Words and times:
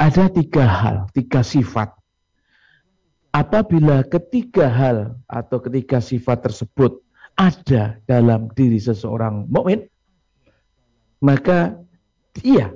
ada 0.00 0.32
tiga 0.32 0.64
hal, 0.64 0.96
tiga 1.12 1.44
sifat. 1.44 1.92
Apabila 3.30 4.02
ketiga 4.08 4.66
hal 4.66 5.20
atau 5.28 5.60
ketiga 5.60 6.00
sifat 6.00 6.50
tersebut 6.50 7.04
ada 7.36 8.00
dalam 8.08 8.48
diri 8.56 8.80
seseorang 8.80 9.46
mukmin, 9.46 9.86
maka 11.22 11.78
ia 12.42 12.72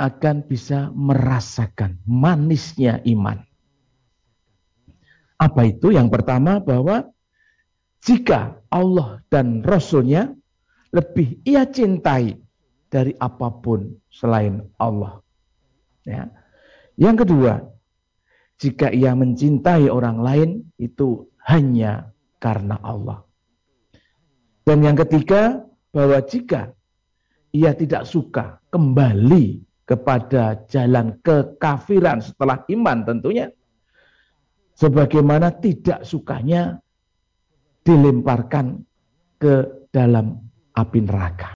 akan 0.00 0.46
bisa 0.48 0.88
merasakan 0.96 2.00
manisnya 2.08 3.04
iman. 3.04 3.42
Apa 5.36 5.68
itu? 5.68 5.92
Yang 5.92 6.08
pertama 6.08 6.56
bahwa 6.62 7.10
jika 8.00 8.56
Allah 8.72 9.20
dan 9.28 9.60
Rasulnya 9.60 10.32
lebih 10.94 11.44
ia 11.44 11.68
cintai 11.68 12.38
dari 12.88 13.12
apa 13.20 13.52
pun 13.60 13.92
selain 14.08 14.64
Allah. 14.80 15.20
Ya. 16.04 16.32
Yang 16.96 17.26
kedua, 17.26 17.52
jika 18.60 18.92
ia 18.92 19.16
mencintai 19.16 19.88
orang 19.88 20.20
lain 20.20 20.50
itu 20.76 21.28
hanya 21.48 22.12
karena 22.40 22.76
Allah. 22.84 23.24
Dan 24.64 24.84
yang 24.84 24.96
ketiga, 25.00 25.64
bahwa 25.90 26.22
jika 26.22 26.70
ia 27.50 27.74
tidak 27.74 28.06
suka 28.06 28.62
kembali 28.70 29.66
kepada 29.90 30.62
jalan 30.70 31.18
kekafiran 31.18 32.22
setelah 32.22 32.62
iman 32.70 33.02
tentunya. 33.02 33.50
Sebagaimana 34.78 35.60
tidak 35.60 36.06
sukanya 36.08 36.80
dilemparkan 37.84 38.80
ke 39.36 39.84
dalam 39.92 40.40
api 40.72 41.00
neraka. 41.04 41.52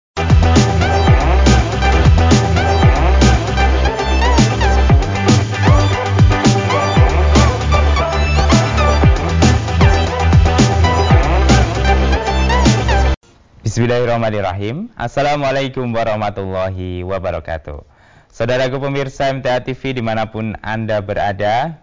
Bismillahirrahmanirrahim. 13.74 14.86
Assalamualaikum 14.94 15.90
warahmatullahi 15.90 17.02
wabarakatuh. 17.02 17.82
Saudaraku 18.30 18.78
pemirsa 18.78 19.34
MTA 19.34 19.66
TV 19.66 19.98
di 19.98 19.98
mana 19.98 20.30
pun 20.30 20.54
Anda 20.62 21.02
berada, 21.02 21.82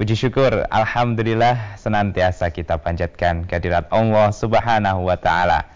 puji 0.00 0.16
syukur 0.16 0.64
Alhamdulillah 0.72 1.76
senantiasa 1.76 2.48
kita 2.48 2.80
panjatkan 2.80 3.44
kehadirat 3.44 3.92
Allah 3.92 4.32
Subhanahu 4.32 5.04
wa 5.04 5.20
Ta'ala 5.20 5.68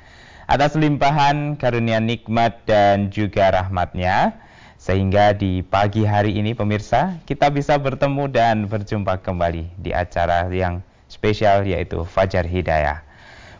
atas 0.48 0.72
limpahan 0.72 1.60
karunia 1.60 2.00
nikmat 2.00 2.64
dan 2.64 3.12
juga 3.12 3.52
rahmatnya 3.52 4.40
sehingga 4.80 5.36
di 5.36 5.60
pagi 5.60 6.08
hari 6.08 6.32
ini 6.32 6.56
pemirsa 6.56 7.20
kita 7.28 7.52
bisa 7.52 7.76
bertemu 7.76 8.24
dan 8.32 8.72
berjumpa 8.72 9.20
kembali 9.20 9.68
di 9.76 9.92
acara 9.92 10.48
yang 10.48 10.80
spesial 11.12 11.68
yaitu 11.68 12.08
Fajar 12.08 12.48
Hidayah. 12.48 13.11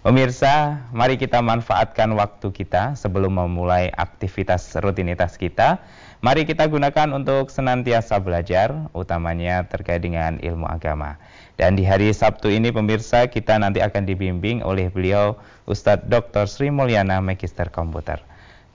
Pemirsa, 0.02 0.82
mari 0.90 1.14
kita 1.14 1.38
manfaatkan 1.38 2.10
waktu 2.18 2.50
kita 2.50 2.98
sebelum 2.98 3.38
memulai 3.38 3.86
aktivitas 3.94 4.74
rutinitas 4.82 5.38
kita 5.38 5.78
Mari 6.22 6.46
kita 6.46 6.70
gunakan 6.70 7.18
untuk 7.18 7.50
senantiasa 7.50 8.22
belajar, 8.22 8.86
utamanya 8.94 9.66
terkait 9.66 10.06
dengan 10.06 10.38
ilmu 10.38 10.70
agama. 10.70 11.18
Dan 11.58 11.74
di 11.74 11.82
hari 11.82 12.14
Sabtu 12.14 12.46
ini 12.46 12.70
pemirsa 12.70 13.26
kita 13.26 13.58
nanti 13.58 13.82
akan 13.82 14.06
dibimbing 14.06 14.62
oleh 14.62 14.86
beliau 14.86 15.34
Ustadz 15.66 16.06
Dr. 16.06 16.46
Sri 16.46 16.70
Mulyana 16.70 17.18
Magister 17.18 17.66
Komputer. 17.74 18.22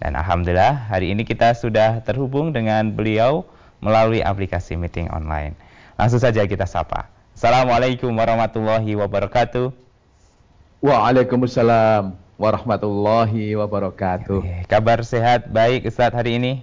Dan 0.03 0.19
Alhamdulillah 0.19 0.91
hari 0.91 1.15
ini 1.15 1.23
kita 1.23 1.55
sudah 1.55 2.03
terhubung 2.03 2.51
dengan 2.51 2.91
beliau 2.91 3.47
melalui 3.79 4.19
aplikasi 4.19 4.75
meeting 4.75 5.07
online. 5.15 5.55
Langsung 5.95 6.19
saja 6.19 6.43
kita 6.43 6.67
sapa. 6.67 7.07
Assalamualaikum 7.31 8.11
warahmatullahi 8.11 8.91
wabarakatuh. 8.99 9.86
Waalaikumsalam 10.77 12.13
warahmatullahi 12.37 13.57
wabarakatuh. 13.57 14.69
Kabar 14.69 15.01
sehat 15.01 15.49
baik 15.49 15.89
Ustadz 15.89 16.13
hari 16.13 16.37
ini? 16.37 16.53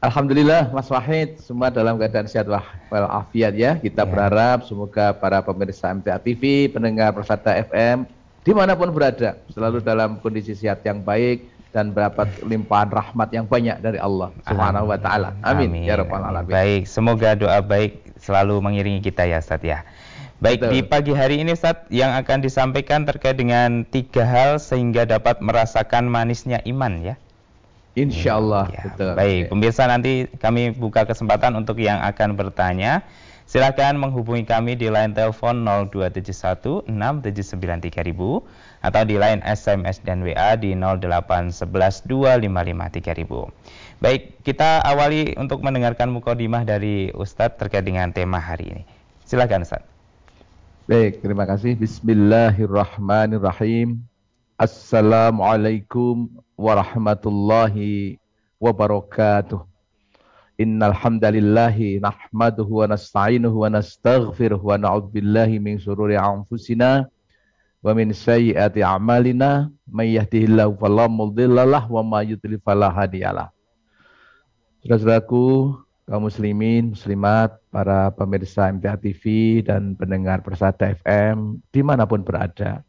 Alhamdulillah 0.00 0.72
Mas 0.72 0.88
Wahid 0.88 1.36
semua 1.36 1.68
dalam 1.68 2.00
keadaan 2.00 2.24
sehat 2.24 2.48
walafiat 2.88 3.52
ya. 3.52 3.76
Kita 3.76 4.06
ya. 4.06 4.08
berharap 4.08 4.64
semoga 4.64 5.12
para 5.12 5.44
pemirsa 5.44 5.92
MTA 5.92 6.16
TV, 6.24 6.72
pendengar 6.72 7.12
Persada 7.12 7.52
FM 7.68 8.08
di 8.48 8.52
mana 8.56 8.72
pun 8.72 8.88
berada 8.96 9.36
selalu 9.52 9.84
dalam 9.84 10.16
kondisi 10.24 10.56
sehat 10.56 10.80
yang 10.88 11.04
baik 11.04 11.44
dan 11.68 11.92
mendapat 11.92 12.32
limpahan 12.48 12.88
rahmat 12.88 13.28
yang 13.28 13.44
banyak 13.44 13.76
dari 13.84 14.00
Allah 14.00 14.32
Subhanahu 14.48 14.88
wa 14.88 14.96
taala. 14.96 15.36
Amin. 15.44 15.68
Amin. 15.68 15.84
Ya 15.84 16.00
rabbal 16.00 16.24
alamin. 16.24 16.48
Baik, 16.48 16.82
semoga 16.88 17.36
doa 17.36 17.60
baik 17.60 18.08
selalu 18.16 18.56
mengiringi 18.64 19.04
kita 19.04 19.28
ya 19.28 19.36
Ustaz 19.36 19.60
ya. 19.60 19.84
Baik, 20.38 20.62
Betul. 20.62 20.70
di 20.70 20.78
pagi 20.86 21.12
hari 21.18 21.42
ini 21.42 21.50
Ustaz 21.50 21.82
yang 21.90 22.14
akan 22.14 22.38
disampaikan 22.46 23.02
terkait 23.02 23.34
dengan 23.34 23.82
tiga 23.82 24.22
hal 24.22 24.62
sehingga 24.62 25.02
dapat 25.02 25.42
merasakan 25.42 26.06
manisnya 26.06 26.62
iman 26.62 27.02
ya. 27.02 27.18
Insya 27.98 28.38
Allah. 28.38 28.70
Ya, 28.70 28.82
betul. 28.86 29.18
Baik, 29.18 29.50
pemirsa 29.50 29.90
nanti 29.90 30.30
kami 30.38 30.70
buka 30.70 31.02
kesempatan 31.10 31.58
untuk 31.58 31.82
yang 31.82 31.98
akan 31.98 32.38
bertanya. 32.38 33.02
Silakan 33.48 33.98
menghubungi 33.98 34.44
kami 34.46 34.76
di 34.78 34.92
line 34.92 35.16
telepon 35.16 35.64
0271 35.64 36.86
6793000 36.86 38.44
atau 38.84 39.02
di 39.08 39.16
line 39.16 39.40
SMS 39.42 40.04
dan 40.04 40.22
WA 40.22 40.54
di 40.54 40.76
0811 40.76 42.06
2553000. 42.06 43.50
Baik, 43.98 44.38
kita 44.46 44.84
awali 44.86 45.34
untuk 45.34 45.64
mendengarkan 45.66 46.12
mukodimah 46.12 46.62
dari 46.62 47.10
Ustadz 47.10 47.58
terkait 47.58 47.82
dengan 47.82 48.12
tema 48.14 48.38
hari 48.38 48.68
ini. 48.70 48.82
Silakan 49.26 49.66
Ustadz. 49.66 49.97
Baik, 50.88 51.20
terima 51.20 51.44
kasih. 51.44 51.76
Bismillahirrahmanirrahim. 51.76 54.00
Assalamualaikum 54.56 56.32
warahmatullahi 56.56 58.16
wabarakatuh. 58.56 59.68
Innal 60.56 60.96
hamdalillahi 60.96 62.00
nahmaduhu 62.00 62.80
wa 62.80 62.88
nasta'inuhu 62.88 63.52
wa 63.52 63.68
nastaghfiruh 63.68 64.56
wa 64.56 64.80
na'udzu 64.80 65.12
billahi 65.12 65.60
min 65.60 65.76
shururi 65.76 66.16
anfusina 66.16 67.04
wa 67.84 67.92
min 67.92 68.16
sayyiati 68.16 68.80
a'malina 68.80 69.68
may 69.84 70.16
yahdihillahu 70.16 70.80
fala 70.80 71.04
mudhillalah 71.04 71.84
wa 71.84 72.00
may 72.00 72.32
yudlil 72.32 72.64
fala 72.64 72.88
hadiyalah. 72.88 73.52
Saudaraku 74.88 75.76
kaum 76.08 76.24
muslimin, 76.24 76.96
muslimat, 76.96 77.60
para 77.68 78.08
pemirsa 78.16 78.72
MTA 78.72 78.96
TV 78.96 79.60
dan 79.60 79.92
pendengar 79.92 80.40
Persada 80.40 80.96
FM 80.96 81.60
di 81.68 81.84
mana 81.84 82.08
pun 82.08 82.24
berada. 82.24 82.80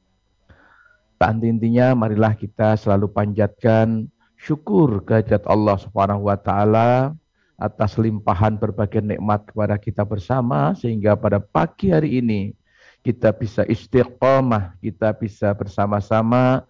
Tak 1.19 1.44
intinya 1.44 1.91
marilah 2.00 2.31
kita 2.31 2.79
selalu 2.79 3.12
panjatkan 3.12 4.08
syukur 4.40 5.03
kehadirat 5.03 5.44
Allah 5.52 5.75
Subhanahu 5.75 6.31
wa 6.31 6.40
taala 6.40 7.12
atas 7.59 8.00
limpahan 8.00 8.56
berbagai 8.56 9.03
nikmat 9.03 9.52
kepada 9.52 9.75
kita 9.75 10.08
bersama 10.08 10.72
sehingga 10.79 11.19
pada 11.19 11.44
pagi 11.44 11.91
hari 11.91 12.24
ini 12.24 12.56
kita 13.03 13.35
bisa 13.35 13.68
istiqomah, 13.68 14.79
kita 14.79 15.12
bisa 15.12 15.52
bersama-sama 15.52 16.63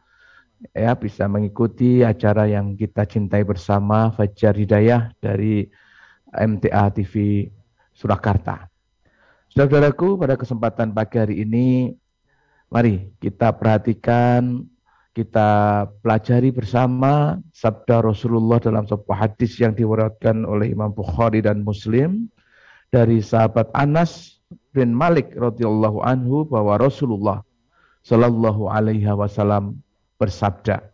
ya 0.73 0.97
bisa 0.97 1.29
mengikuti 1.29 2.01
acara 2.01 2.49
yang 2.49 2.73
kita 2.73 3.05
cintai 3.05 3.45
bersama 3.45 4.09
Fajar 4.17 4.57
Hidayah 4.57 5.13
dari 5.21 5.69
MTA 6.33 6.93
TV 6.93 7.47
Surakarta. 7.93 8.69
Saudaraku, 9.49 10.15
pada 10.15 10.37
kesempatan 10.37 10.93
pagi 10.93 11.17
hari 11.17 11.35
ini 11.41 11.97
Mari 12.69 13.17
kita 13.17 13.49
perhatikan, 13.57 14.61
kita 15.17 15.89
pelajari 16.05 16.53
bersama 16.53 17.41
sabda 17.49 18.05
Rasulullah 18.05 18.61
dalam 18.61 18.85
sebuah 18.85 19.25
hadis 19.25 19.57
yang 19.57 19.73
diwariskan 19.73 20.45
oleh 20.45 20.69
Imam 20.69 20.93
Bukhari 20.93 21.41
dan 21.41 21.65
Muslim 21.65 22.29
dari 22.93 23.25
sahabat 23.25 23.73
Anas 23.73 24.37
bin 24.69 24.93
Malik 24.93 25.33
radhiyallahu 25.33 26.05
anhu 26.05 26.45
bahwa 26.45 26.77
Rasulullah 26.77 27.41
sallallahu 28.05 28.69
alaihi 28.69 29.09
wasallam 29.09 29.81
bersabda 30.21 30.93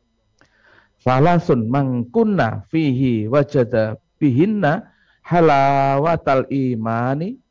Salasun 1.04 1.68
mangkunna 1.68 2.64
fihi 2.72 3.28
wajada 3.28 4.00
bihinna 4.16 4.95
halawatal 5.26 6.46
imani 6.54 7.42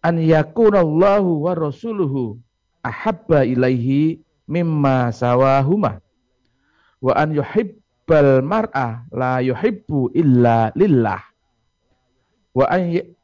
an 0.00 0.16
yakunallahu 0.16 1.44
wa 1.44 1.52
rasuluhu 1.52 2.40
ahabba 2.80 3.44
ilaihi 3.44 4.24
mimma 4.48 5.12
sawahuma. 5.12 6.00
Wa 6.98 7.12
an 7.14 7.36
yuhibbal 7.36 8.40
mar'a 8.42 9.04
la 9.12 9.44
yuhibbu 9.44 10.16
illa 10.16 10.72
lillah. 10.72 11.20
Wa 12.56 12.64
an 12.72 13.14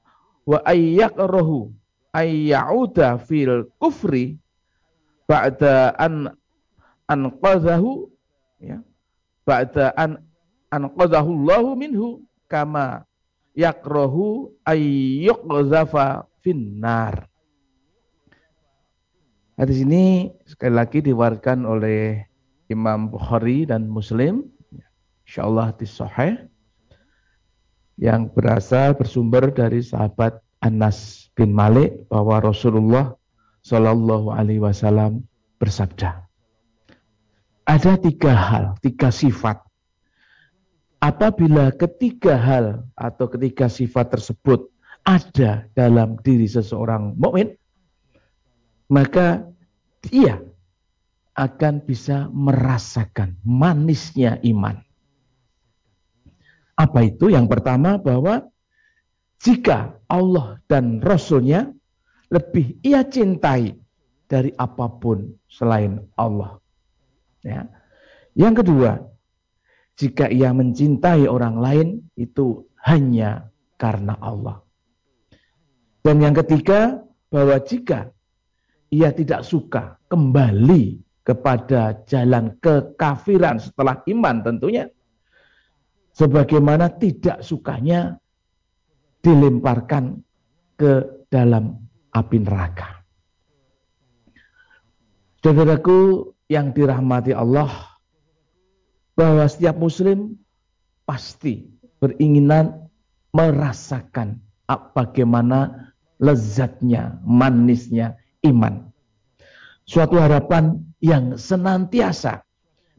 wa 0.45 0.61
ayyakrahu 0.69 1.73
ay 2.13 2.53
ya'uda 2.53 3.17
fil 3.19 3.65
kufri 3.81 4.37
ba'da 5.25 5.97
an 5.97 6.37
anqadhahu 7.09 8.13
ya 8.61 8.85
ba'da 9.49 9.91
an 9.97 10.21
anqadhahu 10.69 11.33
Allahu 11.33 11.71
minhu 11.81 12.21
kama 12.55 13.03
yakrohu 13.59 14.55
ayyuqzafa 14.63 16.31
finnar. 16.39 17.27
Hadis 19.59 19.83
ini 19.83 20.31
sekali 20.47 20.75
lagi 20.79 21.03
diwariskan 21.03 21.67
oleh 21.67 22.23
Imam 22.71 23.11
Bukhari 23.11 23.67
dan 23.67 23.91
Muslim. 23.91 24.47
Insyaallah 25.27 25.75
sahih 25.83 26.47
yang 27.99 28.31
berasal 28.31 28.95
bersumber 28.95 29.51
dari 29.51 29.83
sahabat 29.83 30.39
Anas 30.63 31.31
bin 31.35 31.55
Malik 31.55 32.07
bahwa 32.11 32.43
Rasulullah 32.43 33.15
Shallallahu 33.65 34.29
Alaihi 34.29 34.61
Wasallam 34.61 35.25
bersabda, 35.57 36.29
ada 37.65 37.93
tiga 37.97 38.33
hal, 38.37 38.65
tiga 38.85 39.09
sifat. 39.09 39.64
Apabila 41.05 41.69
ketiga 41.77 42.41
hal 42.41 42.89
atau 42.97 43.29
ketiga 43.29 43.69
sifat 43.69 44.17
tersebut 44.17 44.73
ada 45.05 45.69
dalam 45.77 46.17
diri 46.25 46.49
seseorang 46.49 47.13
mukmin, 47.21 47.53
maka 48.89 49.45
ia 50.09 50.41
akan 51.37 51.85
bisa 51.85 52.33
merasakan 52.33 53.37
manisnya 53.45 54.41
iman. 54.49 54.81
Apa 56.73 57.05
itu? 57.05 57.29
Yang 57.29 57.53
pertama 57.53 58.01
bahwa 58.01 58.49
jika 59.45 60.01
Allah 60.09 60.57
dan 60.73 61.05
Rasulnya 61.05 61.69
lebih 62.33 62.81
ia 62.81 63.05
cintai 63.05 63.77
dari 64.25 64.57
apa 64.57 64.89
pun 64.89 65.37
selain 65.53 66.01
Allah. 66.17 66.57
Ya. 67.45 67.69
Yang 68.33 68.65
kedua, 68.65 69.14
jika 69.95 70.27
ia 70.27 70.51
mencintai 70.51 71.31
orang 71.31 71.57
lain 71.59 71.89
itu 72.19 72.67
hanya 72.83 73.51
karena 73.79 74.19
Allah. 74.19 74.61
Dan 76.05 76.21
yang 76.21 76.37
ketiga, 76.37 77.01
bahwa 77.33 77.57
jika 77.65 78.13
ia 78.93 79.11
tidak 79.11 79.43
suka 79.43 79.99
kembali 80.07 81.01
kepada 81.25 82.05
jalan 82.05 82.55
kekafiran 82.61 83.57
setelah 83.57 84.05
iman 84.07 84.45
tentunya, 84.45 84.87
sebagaimana 86.15 86.93
tidak 86.95 87.41
sukanya 87.41 88.21
dilemparkan 89.25 90.21
ke 90.77 91.25
dalam 91.33 91.81
api 92.13 92.39
neraka. 92.45 93.03
Saudaraku 95.41 96.31
yang 96.53 96.77
dirahmati 96.77 97.33
Allah, 97.33 97.94
bahwa 99.15 99.47
setiap 99.47 99.79
muslim 99.79 100.39
pasti 101.07 101.71
beringinan 102.03 102.91
merasakan 103.35 104.43
bagaimana 104.95 105.91
lezatnya, 106.19 107.19
manisnya 107.27 108.19
iman. 108.47 108.91
Suatu 109.85 110.17
harapan 110.17 110.81
yang 111.03 111.37
senantiasa 111.37 112.47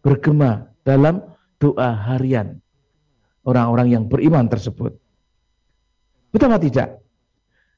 bergema 0.05 0.69
dalam 0.85 1.23
doa 1.57 1.95
harian 1.95 2.61
orang-orang 3.45 3.87
yang 3.89 4.03
beriman 4.05 4.45
tersebut. 4.45 4.93
Betul 6.29 6.51
atau 6.51 6.61
tidak? 6.61 6.89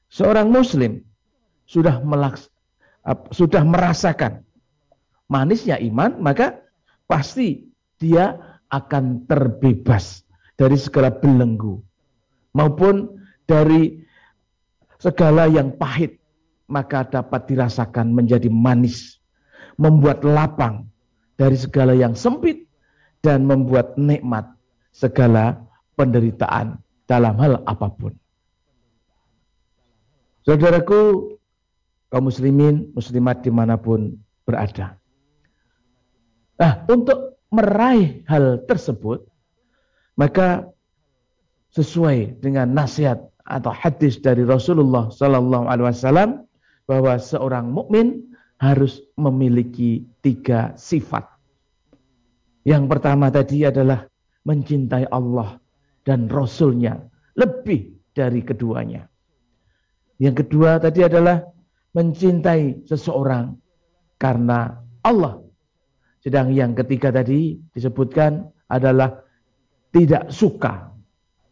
Seorang 0.08 0.50
muslim 0.50 1.04
sudah 1.68 2.00
melaks, 2.00 2.48
sudah 3.32 3.62
merasakan 3.64 4.44
manisnya 5.28 5.76
iman, 5.78 6.16
maka 6.20 6.64
pasti 7.04 7.67
dia 7.98 8.38
akan 8.70 9.26
terbebas 9.26 10.22
dari 10.58 10.78
segala 10.78 11.10
belenggu 11.12 11.82
maupun 12.54 13.18
dari 13.46 14.02
segala 14.98 15.46
yang 15.46 15.74
pahit 15.78 16.18
maka 16.68 17.06
dapat 17.06 17.48
dirasakan 17.48 18.12
menjadi 18.12 18.50
manis 18.50 19.18
membuat 19.78 20.26
lapang 20.26 20.90
dari 21.38 21.54
segala 21.54 21.94
yang 21.94 22.18
sempit 22.18 22.66
dan 23.22 23.46
membuat 23.46 23.94
nikmat 23.94 24.44
segala 24.90 25.62
penderitaan 25.94 26.82
dalam 27.06 27.38
hal 27.38 27.62
apa 27.64 27.88
pun. 27.94 28.12
Saudaraku, 30.42 31.34
kaum 32.10 32.26
muslimin, 32.26 32.90
muslimat 32.92 33.40
di 33.46 33.50
mana 33.54 33.78
pun 33.78 34.18
berada. 34.42 34.98
Nah, 36.58 36.82
untuk 36.90 37.37
meraih 37.48 38.24
hal 38.28 38.64
tersebut, 38.68 39.24
maka 40.18 40.68
sesuai 41.72 42.40
dengan 42.42 42.72
nasihat 42.72 43.28
atau 43.48 43.72
hadis 43.72 44.20
dari 44.20 44.44
Rasulullah 44.44 45.08
Sallallahu 45.08 45.64
Alaihi 45.68 45.88
Wasallam 45.88 46.30
bahwa 46.84 47.16
seorang 47.16 47.72
mukmin 47.72 48.28
harus 48.60 49.00
memiliki 49.16 50.04
tiga 50.20 50.76
sifat. 50.76 51.24
Yang 52.68 52.84
pertama 52.90 53.32
tadi 53.32 53.64
adalah 53.64 54.04
mencintai 54.44 55.08
Allah 55.08 55.56
dan 56.04 56.28
Rasulnya 56.28 57.00
lebih 57.38 58.12
dari 58.12 58.44
keduanya. 58.44 59.08
Yang 60.18 60.44
kedua 60.44 60.82
tadi 60.82 61.06
adalah 61.06 61.40
mencintai 61.94 62.84
seseorang 62.84 63.56
karena 64.18 64.82
Allah. 65.06 65.47
Sedang 66.28 66.52
yang 66.52 66.76
ketiga 66.76 67.08
tadi 67.08 67.56
disebutkan 67.72 68.44
adalah 68.68 69.16
tidak 69.96 70.28
suka 70.28 70.92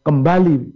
kembali 0.05 0.69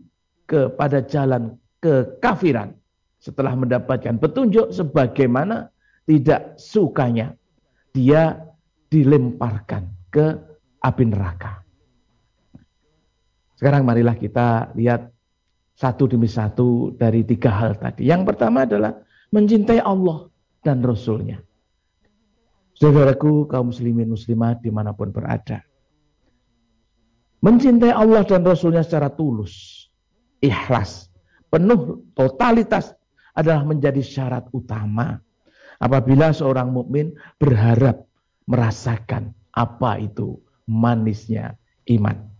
kepada 0.49 1.05
jalan 1.05 1.53
kekafiran 1.77 2.73
setelah 3.21 3.53
mendapatkan 3.53 4.17
petunjuk 4.17 4.73
sebagaimana 4.73 5.69
tidak 6.09 6.57
sukanya 6.57 7.37
dia 7.93 8.41
dilemparkan 8.89 9.93
ke 10.09 10.33
api 10.81 11.03
neraka. 11.05 11.61
Sekarang 13.53 13.85
marilah 13.85 14.17
kita 14.17 14.73
lihat 14.81 15.13
satu 15.77 16.09
demi 16.09 16.25
satu 16.25 16.89
dari 16.97 17.21
tiga 17.21 17.53
hal 17.53 17.77
tadi. 17.77 18.09
Yang 18.09 18.33
pertama 18.33 18.65
adalah 18.65 18.97
mencintai 19.29 19.77
Allah 19.77 20.25
dan 20.65 20.81
Rasulnya. 20.81 21.50
Saudaraku 22.81 23.45
kaum 23.45 23.69
muslimin 23.69 24.09
muslimat 24.09 24.57
di 24.65 24.73
mana 24.73 24.89
pun 24.97 25.13
berada. 25.13 25.61
Mencintai 27.45 27.93
Allah 27.93 28.25
dan 28.25 28.41
Rasulnya 28.41 28.81
secara 28.81 29.13
tulus, 29.13 29.85
ikhlas, 30.41 31.09
penuh 31.53 32.01
totalitas 32.17 32.93
adalah 33.37 33.65
menjadi 33.65 34.01
syarat 34.01 34.49
utama 34.53 35.21
apabila 35.77 36.33
seorang 36.33 36.73
mukmin 36.73 37.13
berharap 37.37 38.01
merasakan 38.49 39.33
apa 39.53 40.01
itu 40.01 40.37
manisnya 40.65 41.57
iman 41.89 42.31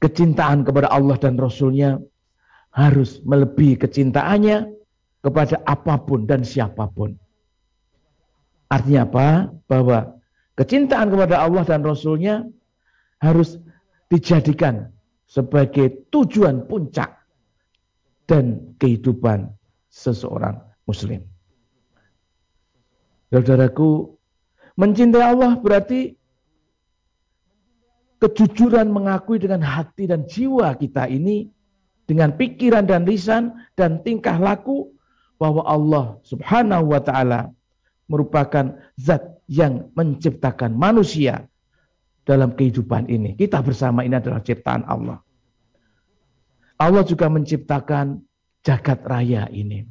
kecintaan 0.00 0.64
kepada 0.64 0.88
Allah 0.88 1.20
dan 1.20 1.36
Rasulnya 1.36 2.00
harus 2.72 3.20
melebihi 3.22 3.76
kecintaannya 3.76 4.72
kepada 5.20 5.60
apa 5.68 6.00
pun 6.00 6.24
dan 6.24 6.40
siapa 6.40 6.88
pun. 6.88 7.14
Artinya 8.70 9.02
apa? 9.04 9.26
Bahwa 9.66 10.14
kecintaan 10.54 11.10
kepada 11.10 11.42
Allah 11.42 11.66
dan 11.66 11.82
Rasulnya 11.82 12.46
harus 13.18 13.58
dijadikan 14.08 14.88
sebagai 15.26 16.06
tujuan 16.10 16.66
puncak 16.66 17.14
dan 18.30 18.74
kehidupan 18.78 19.50
seseorang 19.90 20.58
muslim. 20.86 21.22
Saudaraku, 23.30 24.10
mencintai 24.74 25.22
Allah 25.22 25.54
berarti 25.58 26.18
kejujuran 28.18 28.90
mengakui 28.90 29.38
dengan 29.38 29.62
hati 29.62 30.10
dan 30.10 30.26
jiwa 30.26 30.74
kita 30.78 31.06
ini 31.06 31.46
dengan 32.10 32.34
pikiran 32.34 32.90
dan 32.90 33.06
lisan 33.06 33.54
dan 33.78 34.02
tingkah 34.02 34.34
laku 34.34 34.90
bahwa 35.38 35.62
Allah 35.62 36.18
Subhanahu 36.26 36.90
wa 36.90 37.00
taala 37.00 37.54
merupakan 38.10 38.74
zat 38.98 39.22
yang 39.46 39.94
menciptakan 39.94 40.74
manusia 40.74 41.46
dalam 42.26 42.52
kehidupan 42.58 43.06
ini. 43.06 43.38
Kita 43.38 43.62
bersama 43.62 44.02
ini 44.02 44.18
adalah 44.18 44.42
ciptaan 44.42 44.82
Allah. 44.84 45.22
Allah 46.80 47.04
juga 47.06 47.30
menciptakan 47.30 48.18
jagat 48.66 49.04
raya 49.06 49.46
ini. 49.54 49.86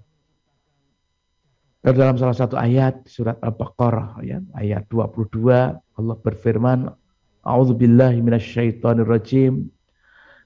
Dalam 1.79 2.19
salah 2.19 2.35
satu 2.35 2.59
ayat 2.59 3.07
surat 3.07 3.39
Al-Baqarah 3.39 4.19
ya, 4.19 4.43
ayat 4.51 4.83
22 4.91 5.79
Allah 5.79 6.15
berfirman 6.19 6.91
A'udzu 7.39 7.71
billahi 7.79 8.19
minasyaitonir 8.19 9.07
rajim. 9.07 9.71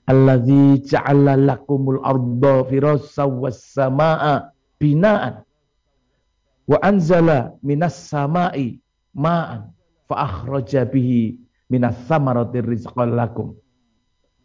Allazi 0.06 0.84
ja'ala 0.84 1.34
lakumul 1.40 2.04
arda 2.06 2.68
firasa 2.70 3.26
was 3.26 3.66
samaa 3.66 4.54
binaan. 4.78 5.42
Wa 6.64 6.80
anzala 6.80 7.60
minas 7.60 8.08
samai 8.08 8.80
ma'an 9.12 9.76
fa 10.08 10.16
akhraja 10.24 10.88
bihi 10.88 11.36
minas 11.68 12.00
samarati 12.08 12.64
rizqan 12.64 13.16
lakum. 13.20 13.56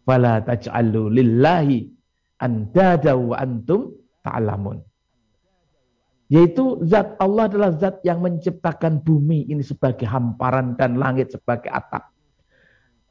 fala 0.08 0.40
taj'alu 0.40 1.12
lillahi 1.12 1.84
andada 2.40 3.12
wa 3.12 3.36
antum 3.36 3.92
ta'lamun. 4.24 4.80
Yaitu 6.32 6.80
zat 6.88 7.20
Allah 7.20 7.44
adalah 7.48 7.76
zat 7.76 8.00
yang 8.08 8.24
menciptakan 8.24 9.04
bumi 9.04 9.48
ini 9.52 9.60
sebagai 9.60 10.08
hamparan 10.08 10.80
dan 10.80 10.96
langit 10.96 11.28
sebagai 11.32 11.68
atap. 11.68 12.08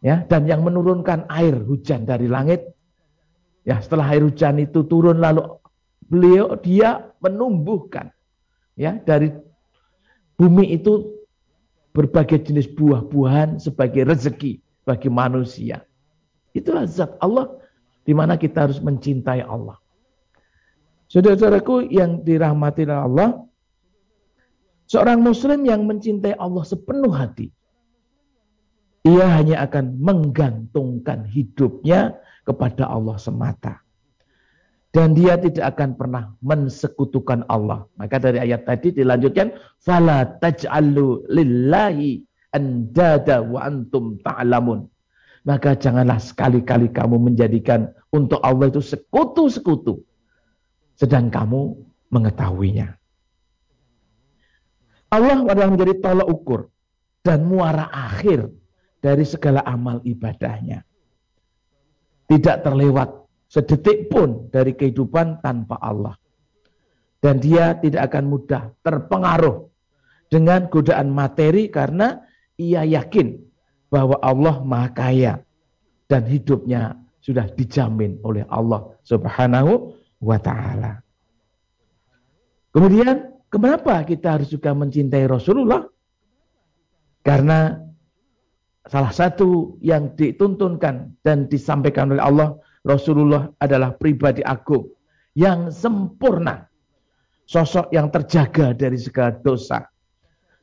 Ya, 0.01 0.25
dan 0.25 0.45
yang 0.49 0.61
menurunkan 0.65 1.29
air 1.29 1.57
hujan 1.57 2.05
dari 2.05 2.25
langit. 2.29 2.65
Ya, 3.65 3.77
setelah 3.81 4.09
air 4.13 4.25
hujan 4.25 4.61
itu 4.61 4.85
turun 4.85 5.21
lalu 5.21 5.45
beliau 6.05 6.57
dia 6.61 7.13
menumbuhkan 7.21 8.13
ya 8.77 9.01
dari 9.01 9.33
bumi 10.37 10.77
itu 10.77 11.17
berbagai 11.91 12.45
jenis 12.45 12.69
buah-buahan 12.77 13.57
sebagai 13.57 14.05
rezeki 14.05 14.61
bagi 14.85 15.09
manusia. 15.09 15.81
Itulah 16.53 16.85
zat 16.85 17.17
Allah 17.17 17.57
di 18.05 18.13
mana 18.13 18.37
kita 18.37 18.69
harus 18.69 18.77
mencintai 18.79 19.41
Allah. 19.41 19.81
Saudara-saudaraku 21.09 21.89
yang 21.89 22.21
dirahmati 22.21 22.85
Allah, 22.85 23.41
seorang 24.85 25.25
muslim 25.25 25.65
yang 25.65 25.83
mencintai 25.89 26.37
Allah 26.37 26.63
sepenuh 26.63 27.11
hati, 27.11 27.49
ia 29.07 29.25
hanya 29.39 29.63
akan 29.65 29.97
menggantungkan 30.03 31.25
hidupnya 31.25 32.13
kepada 32.43 32.91
Allah 32.91 33.15
semata. 33.15 33.86
Dan 34.97 35.13
dia 35.13 35.37
tidak 35.37 35.77
akan 35.77 35.93
pernah 35.93 36.33
mensekutukan 36.41 37.45
Allah. 37.53 37.85
Maka 38.01 38.17
dari 38.17 38.41
ayat 38.41 38.65
tadi 38.65 38.97
dilanjutkan, 38.97 39.53
"Fala 39.77 40.25
taj'alu 40.41 41.29
lillahi 41.29 42.25
andada 42.49 43.45
wa 43.45 43.61
antum 43.61 44.17
ta'lamun." 44.25 44.89
Maka 45.45 45.77
janganlah 45.77 46.17
sekali-kali 46.17 46.89
kamu 46.89 47.29
menjadikan 47.29 47.93
untuk 48.09 48.41
Allah 48.41 48.73
itu 48.73 48.81
sekutu-sekutu 48.81 50.01
sedang 50.97 51.29
kamu 51.29 51.77
mengetahuinya. 52.09 52.97
Allah 55.13 55.45
adalah 55.45 55.77
menjadi 55.77 55.93
tolak 56.01 56.25
ukur 56.25 56.73
dan 57.21 57.45
muara 57.45 57.85
akhir 57.93 58.49
dari 58.97 59.21
segala 59.29 59.61
amal 59.61 60.01
ibadahnya. 60.01 60.81
Tidak 62.25 62.65
terlewat 62.65 63.26
sedetik 63.47 64.11
pun 64.11 64.51
dari 64.51 64.75
kehidupan 64.75 65.43
tanpa 65.43 65.79
Allah. 65.79 66.15
Dan 67.17 67.41
dia 67.41 67.73
tidak 67.81 68.13
akan 68.13 68.23
mudah 68.29 68.63
terpengaruh 68.85 69.65
dengan 70.29 70.69
godaan 70.69 71.09
materi 71.09 71.67
karena 71.71 72.21
ia 72.59 72.85
yakin 72.85 73.41
bahwa 73.89 74.19
Allah 74.21 74.61
maha 74.61 74.89
kaya 74.93 75.33
dan 76.05 76.23
hidupnya 76.27 76.95
sudah 77.23 77.47
dijamin 77.51 78.19
oleh 78.23 78.47
Allah 78.47 78.95
subhanahu 79.03 79.91
wa 80.23 80.37
ta'ala. 80.39 81.03
Kemudian, 82.71 83.33
kenapa 83.49 84.05
kita 84.05 84.39
harus 84.39 84.53
juga 84.53 84.71
mencintai 84.71 85.25
Rasulullah? 85.27 85.83
Karena 87.25 87.75
salah 88.87 89.11
satu 89.11 89.75
yang 89.83 90.15
dituntunkan 90.15 91.19
dan 91.25 91.51
disampaikan 91.51 92.15
oleh 92.15 92.23
Allah, 92.23 92.49
Rasulullah 92.87 93.51
adalah 93.59 93.91
pribadi 93.91 94.39
agung 94.39 94.87
yang 95.35 95.67
sempurna. 95.67 96.63
Sosok 97.47 97.91
yang 97.95 98.11
terjaga 98.11 98.75
dari 98.75 98.99
segala 98.99 99.35
dosa. 99.39 99.87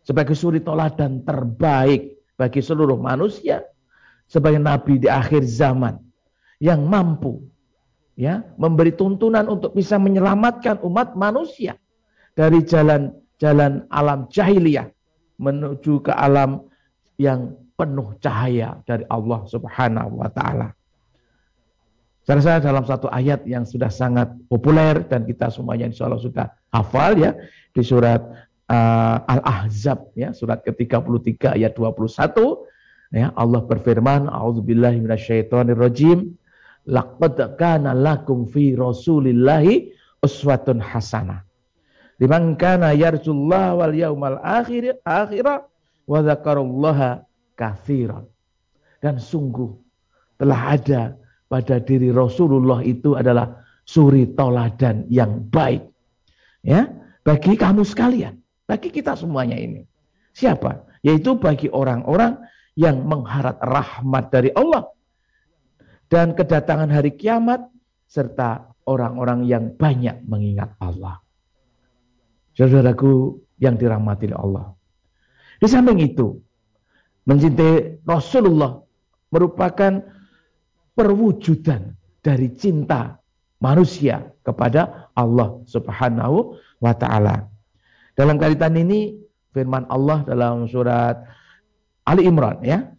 Sebagai 0.04 0.36
suri 0.36 0.60
toladan 0.60 1.24
terbaik 1.24 2.16
bagi 2.36 2.60
seluruh 2.60 3.00
manusia. 3.00 3.64
Sebagai 4.28 4.60
nabi 4.60 5.00
di 5.00 5.08
akhir 5.08 5.44
zaman. 5.48 5.96
Yang 6.60 6.80
mampu 6.84 7.32
ya 8.14 8.46
memberi 8.54 8.94
tuntunan 8.94 9.46
untuk 9.50 9.74
bisa 9.74 9.98
menyelamatkan 9.98 10.78
umat 10.86 11.18
manusia 11.18 11.74
dari 12.38 12.62
jalan-jalan 12.62 13.86
alam 13.90 14.30
jahiliyah 14.30 14.86
menuju 15.38 16.02
ke 16.02 16.12
alam 16.14 16.62
yang 17.18 17.58
penuh 17.74 18.14
cahaya 18.22 18.78
dari 18.86 19.02
Allah 19.10 19.42
Subhanahu 19.50 20.22
wa 20.22 20.30
taala. 20.30 20.70
Saya 22.24 22.40
rasa 22.40 22.64
dalam 22.64 22.84
satu 22.88 23.12
ayat 23.12 23.44
yang 23.44 23.68
sudah 23.68 23.92
sangat 23.92 24.32
populer 24.48 25.04
dan 25.04 25.28
kita 25.28 25.52
semuanya 25.52 25.92
insya 25.92 26.08
Allah 26.08 26.24
sudah 26.24 26.46
hafal 26.72 27.20
ya 27.20 27.36
di 27.76 27.84
surat 27.84 28.24
uh, 28.72 29.16
Al-Ahzab 29.28 30.08
ya 30.16 30.32
surat 30.32 30.64
ke-33 30.64 31.60
ayat 31.60 31.76
21 31.76 32.08
ya 33.12 33.28
Allah 33.36 33.60
berfirman 33.68 34.32
a'udzubillahi 34.32 35.04
minasyaitonirrajim 35.04 36.32
laqad 36.88 37.60
kana 37.60 37.92
lakum 37.92 38.48
fi 38.48 38.72
rasulillahi 38.72 39.92
uswatun 40.24 40.80
hasanah. 40.80 41.44
Liman 42.16 42.56
kana 42.56 42.96
yarjullah 42.96 43.76
wal 43.76 43.92
yaumal 43.92 44.40
akhir 44.40 44.96
akhirah 45.04 45.68
wa 46.08 46.18
dzakarallaha 46.24 47.28
katsiran. 47.58 48.24
Dan 49.04 49.20
sungguh 49.20 49.76
telah 50.40 50.60
ada 50.72 51.02
pada 51.48 51.80
diri 51.80 52.10
Rasulullah 52.10 52.80
itu 52.82 53.14
adalah 53.14 53.62
suri 53.84 54.32
toladan 54.32 55.04
yang 55.12 55.44
baik. 55.48 55.84
Ya, 56.64 56.88
bagi 57.20 57.60
kamu 57.60 57.84
sekalian, 57.84 58.40
bagi 58.64 58.88
kita 58.88 59.12
semuanya 59.16 59.60
ini. 59.60 59.84
Siapa? 60.32 60.88
Yaitu 61.04 61.36
bagi 61.36 61.68
orang-orang 61.68 62.40
yang 62.74 63.04
mengharap 63.04 63.60
rahmat 63.60 64.32
dari 64.32 64.50
Allah 64.56 64.88
dan 66.08 66.32
kedatangan 66.32 66.90
hari 66.90 67.14
kiamat 67.14 67.68
serta 68.08 68.72
orang-orang 68.88 69.44
yang 69.44 69.72
banyak 69.76 70.24
mengingat 70.24 70.72
Allah. 70.80 71.20
Saudaraku 72.54 73.42
yang 73.58 73.74
dirahmati 73.74 74.30
Allah. 74.30 74.72
Di 75.58 75.66
samping 75.66 75.98
itu, 76.02 76.38
mencintai 77.26 78.04
Rasulullah 78.06 78.78
merupakan 79.34 79.98
perwujudan 80.94 81.94
dari 82.22 82.54
cinta 82.54 83.18
manusia 83.60 84.24
kepada 84.46 85.10
Allah 85.14 85.60
Subhanahu 85.66 86.56
wa 86.80 86.94
taala. 86.94 87.50
Dalam 88.14 88.38
kaitan 88.38 88.78
ini 88.78 89.18
firman 89.50 89.86
Allah 89.90 90.22
dalam 90.26 90.70
surat 90.70 91.18
Ali 92.06 92.26
Imran 92.30 92.62
ya. 92.62 92.90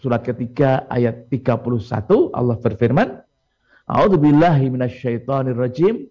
Surat 0.00 0.20
ketiga 0.20 0.84
ayat 0.92 1.32
31 1.32 2.36
Allah 2.36 2.56
berfirman, 2.60 3.24
A'udzu 3.88 4.16
billahi 4.20 4.68
minasyaitonir 4.68 5.56
rajim. 5.56 6.08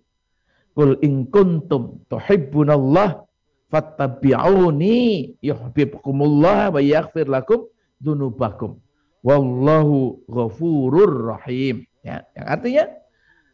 Qul 0.74 0.98
in 1.06 1.30
kuntum 1.30 2.02
tuhibbunallah 2.10 3.22
fattabi'uni 3.70 4.98
yuhibbukumullah 5.42 6.74
wa 6.74 6.82
yaghfir 6.82 7.30
lakum 7.30 7.70
dzunubakum. 8.02 8.82
Wallahu 9.24 10.20
ghafurur 10.28 11.32
rahim. 11.32 11.88
Ya, 12.04 12.28
yang 12.36 12.48
artinya 12.52 12.84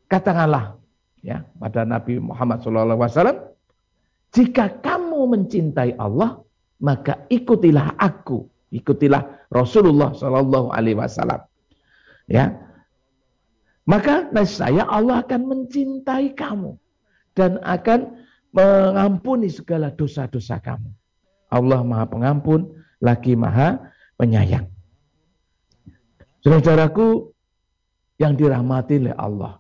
katakanlah 0.10 0.82
ya 1.22 1.46
pada 1.62 1.86
Nabi 1.86 2.18
Muhammad 2.18 2.66
SAW, 2.66 3.54
jika 4.34 4.82
kamu 4.82 5.30
mencintai 5.30 5.94
Allah, 6.02 6.42
maka 6.82 7.30
ikutilah 7.30 7.94
aku, 8.02 8.50
ikutilah 8.74 9.50
Rasulullah 9.54 10.18
Shallallahu 10.18 10.74
Alaihi 10.74 10.98
Wasallam. 10.98 11.46
Ya, 12.26 12.58
maka 13.90 14.30
saya 14.46 14.86
Allah 14.86 15.26
akan 15.26 15.42
mencintai 15.50 16.34
kamu 16.38 16.78
dan 17.34 17.62
akan 17.62 18.22
mengampuni 18.54 19.50
segala 19.50 19.94
dosa-dosa 19.94 20.58
kamu. 20.62 20.90
Allah 21.50 21.82
Maha 21.82 22.06
Pengampun, 22.06 22.70
lagi 23.02 23.34
Maha 23.34 23.82
Penyayang. 24.18 24.79
Saudaraku 26.40 27.36
yang 28.20 28.36
dirahmati 28.36 29.00
oleh 29.00 29.16
Allah. 29.16 29.60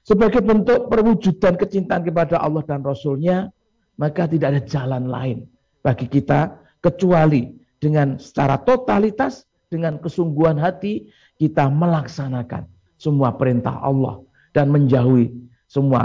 Sebagai 0.00 0.40
bentuk 0.40 0.88
perwujudan 0.88 1.60
kecintaan 1.60 2.04
kepada 2.04 2.40
Allah 2.40 2.64
dan 2.64 2.80
Rasulnya, 2.80 3.52
maka 4.00 4.24
tidak 4.24 4.56
ada 4.56 4.62
jalan 4.64 5.04
lain 5.12 5.38
bagi 5.84 6.08
kita 6.08 6.56
kecuali 6.80 7.52
dengan 7.80 8.16
secara 8.16 8.60
totalitas, 8.60 9.44
dengan 9.68 10.00
kesungguhan 10.00 10.56
hati, 10.56 11.08
kita 11.36 11.68
melaksanakan 11.68 12.64
semua 12.96 13.36
perintah 13.36 13.80
Allah 13.80 14.20
dan 14.52 14.72
menjauhi 14.72 15.32
semua 15.70 16.04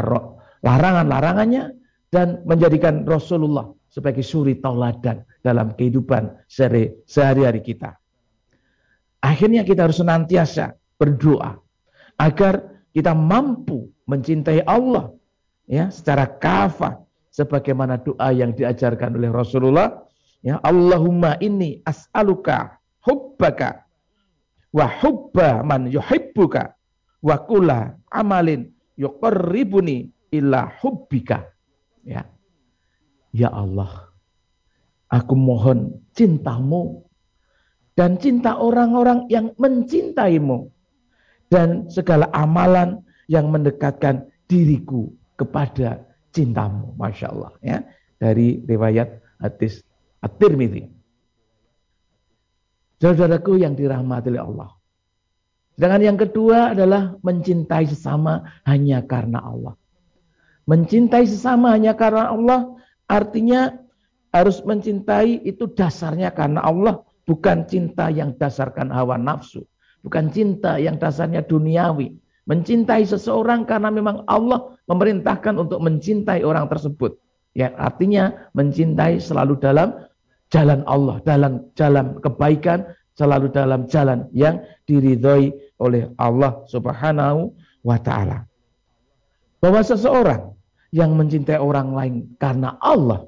larangan-larangannya 0.62 1.76
dan 2.14 2.46
menjadikan 2.46 3.04
Rasulullah 3.04 3.72
sebagai 3.90 4.22
suri 4.22 4.60
tauladan 4.60 5.24
dalam 5.42 5.74
kehidupan 5.74 6.36
sehari-hari 6.48 7.64
kita. 7.64 7.96
Akhirnya 9.26 9.66
kita 9.66 9.90
harus 9.90 9.98
senantiasa 9.98 10.78
berdoa 11.02 11.58
agar 12.22 12.86
kita 12.94 13.18
mampu 13.18 13.90
mencintai 14.06 14.62
Allah 14.70 15.10
ya 15.66 15.90
secara 15.90 16.30
kafah 16.30 17.02
sebagaimana 17.34 17.98
doa 17.98 18.30
yang 18.30 18.54
diajarkan 18.54 19.18
oleh 19.18 19.34
Rasulullah 19.34 20.06
ya 20.46 20.62
Allahumma 20.62 21.42
inni 21.42 21.82
as'aluka 21.90 22.78
hubbaka 23.02 23.82
wa 24.70 24.86
hubba 25.02 25.66
man 25.66 25.90
yuhibbuka 25.90 26.78
wa 27.26 27.36
kula 27.50 27.98
amalin 28.14 28.70
yuqarribuni 29.00 30.14
illa 30.30 30.70
hubbika. 30.82 31.48
Ya. 32.06 32.28
Ya 33.36 33.52
Allah, 33.52 34.12
aku 35.12 35.36
mohon 35.36 36.00
cintamu 36.16 37.05
dan 37.96 38.20
cinta 38.20 38.60
orang-orang 38.60 39.26
yang 39.32 39.56
mencintaimu 39.56 40.68
dan 41.48 41.88
segala 41.88 42.28
amalan 42.36 43.00
yang 43.32 43.48
mendekatkan 43.50 44.28
diriku 44.52 45.10
kepada 45.40 46.04
cintamu. 46.36 46.92
Masya 47.00 47.32
Allah. 47.32 47.52
Ya. 47.64 47.78
Dari 48.20 48.64
riwayat 48.68 49.24
hadis 49.40 49.80
At-Tirmidzi. 50.20 50.92
Saudaraku 53.00 53.60
yang 53.60 53.76
dirahmati 53.76 54.32
oleh 54.32 54.44
Allah. 54.44 54.70
Sedangkan 55.76 56.04
yang 56.04 56.20
kedua 56.20 56.72
adalah 56.72 57.20
mencintai 57.20 57.84
sesama 57.92 58.64
hanya 58.64 59.04
karena 59.04 59.44
Allah. 59.44 59.76
Mencintai 60.66 61.28
sesama 61.28 61.76
hanya 61.76 61.94
karena 61.94 62.32
Allah 62.32 62.80
artinya 63.06 63.76
harus 64.32 64.64
mencintai 64.66 65.46
itu 65.46 65.70
dasarnya 65.70 66.32
karena 66.34 66.64
Allah, 66.64 67.05
bukan 67.26 67.66
cinta 67.66 68.08
yang 68.14 68.38
dasarkan 68.38 68.94
hawa 68.94 69.18
nafsu, 69.18 69.66
bukan 70.06 70.30
cinta 70.32 70.78
yang 70.78 70.96
dasarnya 71.02 71.44
duniawi. 71.44 72.16
Mencintai 72.46 73.10
seseorang 73.10 73.66
karena 73.66 73.90
memang 73.90 74.22
Allah 74.30 74.78
memerintahkan 74.86 75.58
untuk 75.58 75.82
mencintai 75.82 76.46
orang 76.46 76.70
tersebut. 76.70 77.18
Ya, 77.58 77.74
artinya 77.74 78.52
mencintai 78.54 79.18
selalu 79.18 79.58
dalam 79.58 80.06
jalan 80.54 80.86
Allah, 80.86 81.18
dalam 81.26 81.74
jalan 81.74 82.22
kebaikan, 82.22 82.86
selalu 83.18 83.50
dalam 83.50 83.90
jalan 83.90 84.30
yang 84.30 84.62
diridhoi 84.86 85.58
oleh 85.82 86.12
Allah 86.22 86.62
Subhanahu 86.70 87.50
wa 87.82 87.98
taala. 87.98 88.46
Bahwa 89.58 89.82
seseorang 89.82 90.54
yang 90.94 91.18
mencintai 91.18 91.58
orang 91.58 91.98
lain 91.98 92.16
karena 92.38 92.78
Allah, 92.78 93.26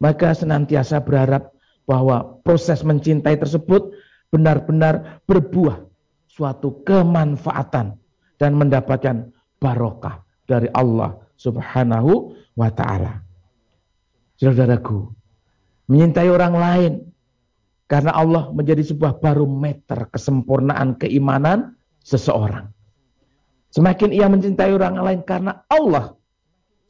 maka 0.00 0.32
senantiasa 0.32 1.04
berharap 1.04 1.52
bahwa 1.86 2.42
proses 2.42 2.82
mencintai 2.82 3.38
tersebut 3.38 3.94
benar-benar 4.34 5.22
berbuah 5.24 5.86
suatu 6.26 6.82
kemanfaatan 6.82 7.96
dan 8.36 8.52
mendapatkan 8.58 9.32
barokah 9.62 10.20
dari 10.44 10.68
Allah 10.74 11.16
Subhanahu 11.38 12.36
wa 12.58 12.68
taala. 12.74 13.22
Saudaraku, 14.36 15.08
menyintai 15.88 16.28
orang 16.28 16.54
lain 16.54 16.92
karena 17.88 18.12
Allah 18.12 18.52
menjadi 18.52 18.82
sebuah 18.82 19.22
barometer 19.22 20.10
kesempurnaan 20.12 20.98
keimanan 21.00 21.78
seseorang. 22.02 22.68
Semakin 23.72 24.10
ia 24.12 24.26
mencintai 24.26 24.72
orang 24.74 24.98
lain 25.00 25.20
karena 25.24 25.64
Allah, 25.70 26.16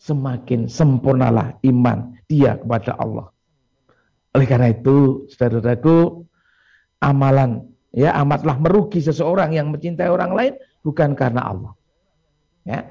semakin 0.00 0.67
sempurnalah 0.67 1.61
iman 1.62 2.17
dia 2.26 2.59
kepada 2.59 2.97
Allah. 2.99 3.36
Oleh 4.37 4.45
karena 4.45 4.69
itu, 4.69 5.25
saudaraku, 5.33 6.28
amalan 7.00 7.64
ya 7.97 8.12
amatlah 8.21 8.61
merugi 8.61 9.00
seseorang 9.00 9.57
yang 9.57 9.73
mencintai 9.73 10.12
orang 10.12 10.37
lain 10.37 10.52
bukan 10.85 11.16
karena 11.16 11.49
Allah. 11.49 11.73
Ya. 12.69 12.85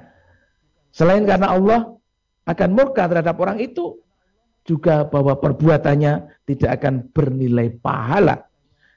Selain 0.89 1.21
karena 1.29 1.53
Allah 1.53 1.93
akan 2.49 2.69
murka 2.73 3.05
terhadap 3.05 3.37
orang 3.37 3.61
itu, 3.61 4.01
juga 4.65 5.05
bahwa 5.05 5.37
perbuatannya 5.37 6.41
tidak 6.49 6.81
akan 6.81 7.13
bernilai 7.13 7.69
pahala 7.77 8.49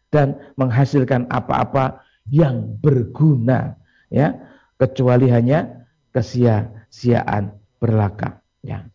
dan 0.08 0.40
menghasilkan 0.56 1.28
apa-apa 1.28 2.00
yang 2.32 2.80
berguna 2.80 3.76
ya 4.08 4.32
kecuali 4.80 5.28
hanya 5.28 5.84
kesia-siaan 6.16 7.52
berlaka 7.76 8.40
ya 8.64 8.88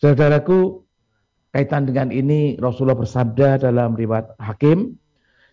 saudaraku 0.00 0.85
kaitan 1.56 1.88
dengan 1.88 2.12
ini 2.12 2.60
Rasulullah 2.60 3.00
bersabda 3.00 3.64
dalam 3.64 3.96
riwayat 3.96 4.36
Hakim 4.36 4.92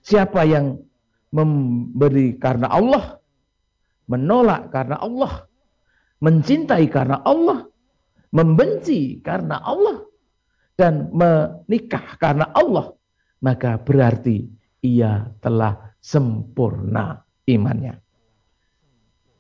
siapa 0.04 0.44
yang 0.44 0.84
memberi 1.32 2.36
karena 2.36 2.68
Allah 2.68 3.24
menolak 4.12 4.68
karena 4.68 5.00
Allah 5.00 5.48
mencintai 6.20 6.92
karena 6.92 7.24
Allah 7.24 7.72
membenci 8.36 9.24
karena 9.24 9.64
Allah 9.64 10.04
dan 10.76 11.14
menikah 11.16 12.18
karena 12.20 12.52
Allah, 12.52 12.92
maka 13.40 13.80
berarti 13.80 14.50
ia 14.84 15.32
telah 15.40 15.96
sempurna 16.04 17.24
imannya. 17.48 17.96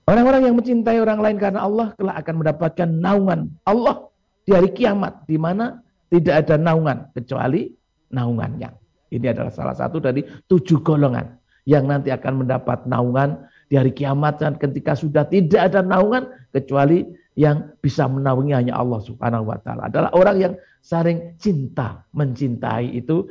Orang-orang 0.08 0.48
yang 0.48 0.56
mencintai 0.56 1.00
orang 1.04 1.20
lain 1.20 1.38
karena 1.42 1.68
Allah 1.68 1.92
telah 2.00 2.16
akan 2.16 2.36
mendapatkan 2.40 2.90
naungan 2.92 3.52
Allah 3.68 4.08
di 4.48 4.52
hari 4.56 4.72
kiamat 4.72 5.28
di 5.28 5.40
mana 5.40 5.83
tidak 6.14 6.46
ada 6.46 6.56
naungan 6.62 7.10
kecuali 7.18 7.74
naungannya. 8.14 8.70
Ini 9.10 9.34
adalah 9.34 9.50
salah 9.50 9.74
satu 9.74 9.98
dari 9.98 10.22
tujuh 10.46 10.86
golongan 10.86 11.42
yang 11.66 11.90
nanti 11.90 12.14
akan 12.14 12.46
mendapat 12.46 12.86
naungan 12.86 13.50
di 13.66 13.82
hari 13.82 13.90
kiamat 13.90 14.38
dan 14.38 14.62
ketika 14.62 14.94
sudah 14.94 15.26
tidak 15.26 15.74
ada 15.74 15.82
naungan 15.82 16.30
kecuali 16.54 17.02
yang 17.34 17.74
bisa 17.82 18.06
menaungi 18.06 18.54
hanya 18.54 18.78
Allah 18.78 19.02
Subhanahu 19.02 19.50
wa 19.50 19.58
taala. 19.58 19.90
Adalah 19.90 20.14
orang 20.14 20.38
yang 20.38 20.54
saling 20.86 21.34
cinta, 21.42 22.06
mencintai 22.14 22.94
itu 22.94 23.26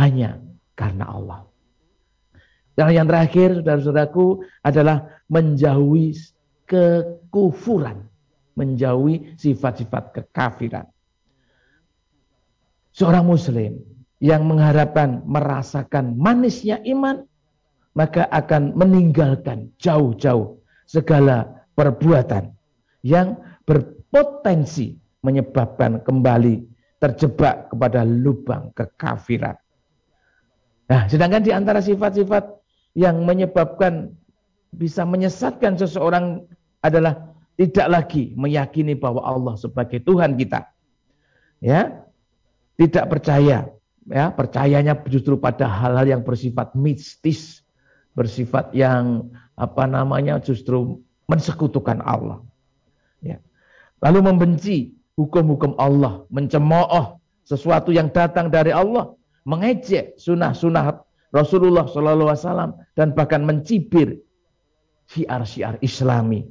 hanya 0.00 0.40
karena 0.72 1.04
Allah. 1.04 1.44
Dan 2.76 2.92
yang 2.92 3.08
terakhir, 3.08 3.60
saudara-saudaraku, 3.60 4.44
adalah 4.60 5.08
menjauhi 5.32 6.12
kekufuran, 6.68 8.04
menjauhi 8.52 9.36
sifat-sifat 9.40 10.12
kekafiran. 10.12 10.84
Seorang 12.96 13.28
muslim 13.28 13.76
yang 14.24 14.48
mengharapkan 14.48 15.20
merasakan 15.28 16.16
manisnya 16.16 16.80
iman, 16.88 17.28
maka 17.92 18.24
akan 18.32 18.72
meninggalkan 18.72 19.68
jauh-jauh 19.76 20.56
segala 20.88 21.44
perbuatan 21.76 22.56
yang 23.04 23.36
berpotensi 23.68 24.96
menyebabkan 25.20 26.00
kembali 26.00 26.64
terjebak 26.96 27.68
kepada 27.68 28.00
lubang 28.08 28.72
kekafiran. 28.72 29.60
Nah, 30.88 31.04
sedangkan 31.04 31.44
di 31.44 31.52
antara 31.52 31.84
sifat-sifat 31.84 32.48
yang 32.96 33.28
menyebabkan 33.28 34.16
bisa 34.72 35.04
menyesatkan 35.04 35.76
seseorang 35.76 36.48
adalah 36.80 37.36
tidak 37.60 37.88
lagi 37.92 38.32
meyakini 38.40 38.96
bahwa 38.96 39.20
Allah 39.20 39.60
sebagai 39.60 40.00
Tuhan 40.00 40.40
kita. 40.40 40.64
Ya. 41.60 42.05
Tidak 42.76 43.08
percaya, 43.08 43.72
ya, 44.04 44.24
percayanya 44.36 44.92
justru 45.08 45.40
pada 45.40 45.64
hal-hal 45.64 46.04
yang 46.04 46.22
bersifat 46.22 46.76
mistis, 46.76 47.64
bersifat 48.12 48.72
yang 48.76 49.32
apa 49.56 49.88
namanya 49.88 50.36
justru 50.44 51.00
mensekutukan 51.24 52.04
Allah. 52.04 52.44
Ya. 53.24 53.40
Lalu 54.04 54.28
membenci 54.28 54.92
hukum-hukum 55.16 55.80
Allah, 55.80 56.28
mencemooh 56.28 57.16
sesuatu 57.48 57.90
yang 57.96 58.12
datang 58.12 58.52
dari 58.52 58.76
Allah, 58.76 59.16
mengejek 59.48 60.20
sunnah-sunnah 60.20 61.00
Rasulullah 61.32 61.88
Shallallahu 61.88 62.28
Alaihi 62.28 62.44
Wasallam 62.44 62.70
dan 62.92 63.16
bahkan 63.16 63.42
mencibir 63.42 64.20
syiar-syiar 65.08 65.80
Islami, 65.80 66.44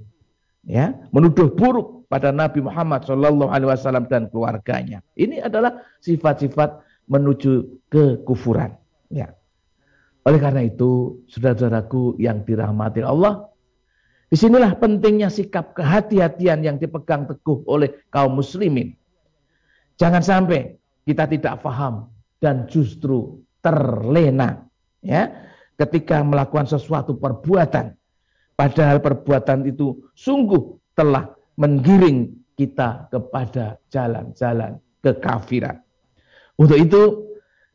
ya, 0.66 0.98
menuduh 1.14 1.54
buruk 1.54 1.95
pada 2.08 2.30
Nabi 2.30 2.62
Muhammad 2.62 3.04
Shallallahu 3.06 3.52
Alaihi 3.52 3.70
Wasallam 3.70 4.06
dan 4.10 4.30
keluarganya. 4.30 5.02
Ini 5.18 5.46
adalah 5.46 5.82
sifat-sifat 6.02 6.82
menuju 7.10 7.86
kekufuran. 7.90 8.74
Ya. 9.10 9.34
Oleh 10.26 10.42
karena 10.42 10.66
itu, 10.66 11.22
saudara-saudaraku 11.30 12.18
yang 12.18 12.42
dirahmati 12.42 13.06
Allah, 13.06 13.50
Di 14.26 14.42
sinilah 14.42 14.82
pentingnya 14.82 15.30
sikap 15.30 15.78
kehati-hatian 15.78 16.66
yang 16.66 16.82
dipegang 16.82 17.30
teguh 17.30 17.62
oleh 17.70 17.94
kaum 18.10 18.42
muslimin. 18.42 18.98
Jangan 20.02 20.26
sampai 20.26 20.76
kita 21.06 21.30
tidak 21.30 21.62
paham 21.62 22.10
dan 22.42 22.66
justru 22.68 23.40
terlena 23.62 24.66
ya 25.06 25.30
ketika 25.78 26.26
melakukan 26.26 26.68
sesuatu 26.68 27.16
perbuatan 27.16 27.96
padahal 28.58 29.00
perbuatan 29.00 29.70
itu 29.70 30.10
sungguh 30.18 30.78
telah 30.98 31.32
menggiring 31.56 32.32
kita 32.56 33.12
kepada 33.12 33.80
jalan-jalan 33.92 34.80
kekafiran. 35.04 35.80
Untuk 36.56 36.80
itu, 36.80 37.04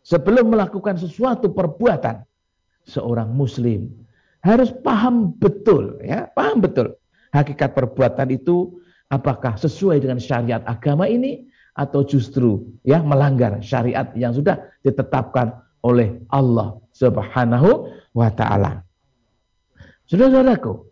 sebelum 0.00 0.52
melakukan 0.52 0.96
sesuatu 0.96 1.52
perbuatan, 1.52 2.24
seorang 2.88 3.28
muslim 3.32 3.92
harus 4.40 4.72
paham 4.80 5.36
betul 5.36 6.00
ya, 6.00 6.32
paham 6.32 6.64
betul 6.64 6.96
hakikat 7.30 7.76
perbuatan 7.76 8.28
itu 8.32 8.80
apakah 9.12 9.54
sesuai 9.60 10.00
dengan 10.00 10.16
syariat 10.16 10.64
agama 10.64 11.06
ini 11.06 11.46
atau 11.76 12.02
justru 12.02 12.66
ya 12.82 13.04
melanggar 13.04 13.62
syariat 13.62 14.10
yang 14.18 14.34
sudah 14.34 14.58
ditetapkan 14.82 15.54
oleh 15.86 16.18
Allah 16.28 16.76
Subhanahu 16.92 17.88
wa 18.12 18.28
taala. 18.34 18.82
Saudara-saudaraku, 20.10 20.89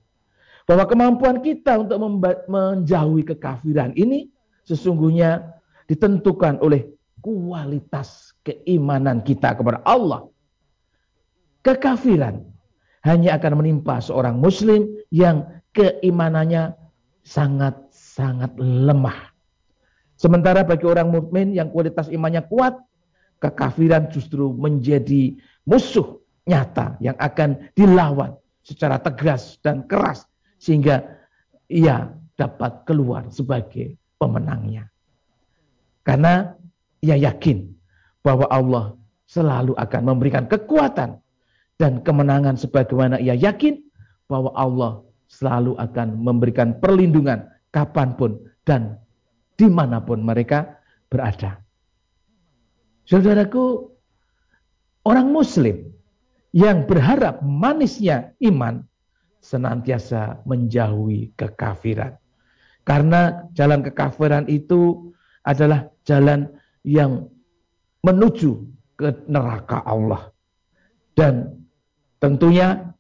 bahwa 0.69 0.85
kemampuan 0.85 1.41
kita 1.41 1.81
untuk 1.81 1.97
menjauhi 2.45 3.25
kekafiran 3.25 3.97
ini 3.97 4.29
sesungguhnya 4.69 5.57
ditentukan 5.89 6.61
oleh 6.61 6.85
kualitas 7.25 8.37
keimanan 8.45 9.25
kita 9.25 9.57
kepada 9.57 9.81
Allah. 9.89 10.29
Kekafiran 11.65 12.45
hanya 13.01 13.41
akan 13.41 13.65
menimpa 13.65 14.05
seorang 14.05 14.37
muslim 14.37 14.93
yang 15.09 15.49
keimanannya 15.73 16.77
sangat-sangat 17.25 18.53
lemah. 18.61 19.33
Sementara 20.21 20.69
bagi 20.69 20.85
orang 20.85 21.09
mukmin 21.09 21.57
yang 21.57 21.73
kualitas 21.73 22.13
imannya 22.13 22.45
kuat, 22.45 22.77
kekafiran 23.41 24.13
justru 24.13 24.53
menjadi 24.53 25.33
musuh 25.65 26.21
nyata 26.45 27.01
yang 27.01 27.17
akan 27.17 27.73
dilawan 27.73 28.37
secara 28.61 29.01
tegas 29.01 29.57
dan 29.65 29.89
keras 29.89 30.28
sehingga 30.59 31.19
ia 31.71 32.11
dapat 32.39 32.87
keluar 32.87 33.27
sebagai 33.31 33.99
pemenangnya. 34.19 34.91
Karena 36.07 36.55
ia 37.03 37.19
yakin 37.19 37.71
bahwa 38.23 38.47
Allah 38.51 38.95
selalu 39.29 39.75
akan 39.79 40.03
memberikan 40.03 40.45
kekuatan 40.51 41.19
dan 41.79 42.03
kemenangan 42.03 42.59
sebagaimana 42.59 43.23
ia 43.23 43.39
yakin 43.39 43.79
bahwa 44.27 44.51
Allah 44.59 45.03
selalu 45.29 45.77
akan 45.77 46.19
memberikan 46.19 46.77
perlindungan 46.81 47.47
kapan 47.71 48.17
pun 48.17 48.41
dan 48.65 48.97
di 49.55 49.69
mana 49.69 50.01
pun 50.01 50.25
mereka 50.25 50.81
berada. 51.13 51.61
Saudaraku, 53.09 53.89
orang 55.05 55.29
muslim 55.33 55.93
yang 56.53 56.85
berharap 56.89 57.41
manisnya 57.45 58.33
iman 58.45 58.85
senantiasa 59.49 60.45
menjauhi 60.45 61.33
kekafiran. 61.33 62.13
Karena 62.85 63.49
jalan 63.57 63.81
kekafiran 63.81 64.45
itu 64.49 65.13
adalah 65.41 65.89
jalan 66.05 66.53
yang 66.85 67.33
menuju 68.05 68.69
ke 69.01 69.25
neraka 69.29 69.81
Allah. 69.89 70.29
Dan 71.17 71.65
tentunya 72.21 72.93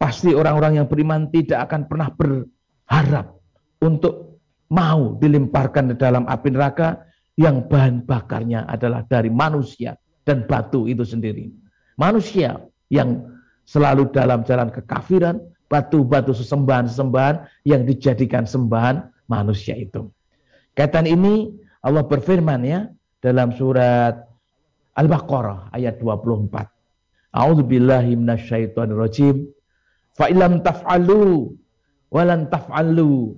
pasti 0.00 0.32
orang-orang 0.32 0.80
yang 0.80 0.88
beriman 0.88 1.28
tidak 1.28 1.68
akan 1.68 1.88
pernah 1.88 2.08
berharap 2.16 3.36
untuk 3.84 4.40
mau 4.72 5.20
dilemparkan 5.20 5.92
ke 5.92 5.96
dalam 6.00 6.24
api 6.24 6.48
neraka 6.50 7.04
yang 7.36 7.66
bahan 7.68 8.02
bakarnya 8.06 8.64
adalah 8.66 9.04
dari 9.04 9.28
manusia 9.28 9.98
dan 10.24 10.48
batu 10.48 10.88
itu 10.88 11.04
sendiri. 11.04 11.52
Manusia 12.00 12.58
yang 12.90 13.33
selalu 13.64 14.12
dalam 14.12 14.44
jalan 14.44 14.68
kekafiran, 14.70 15.40
batu-batu 15.68 16.36
sesembahan-sesembahan 16.36 17.66
yang 17.66 17.82
dijadikan 17.88 18.44
sembahan 18.44 19.08
manusia 19.26 19.74
itu. 19.74 20.06
Kaitan 20.76 21.08
ini 21.08 21.50
Allah 21.84 22.04
berfirman 22.04 22.60
ya 22.64 22.86
dalam 23.18 23.52
surat 23.56 24.14
Al-Baqarah 24.94 25.74
ayat 25.74 25.98
24. 25.98 27.34
A'udzubillahi 27.34 28.14
minasyaitonirrajim. 28.14 29.50
Fa 30.14 30.30
illam 30.30 30.62
taf'alu 30.62 31.50
walan 32.14 32.46
taf'alu 32.46 33.34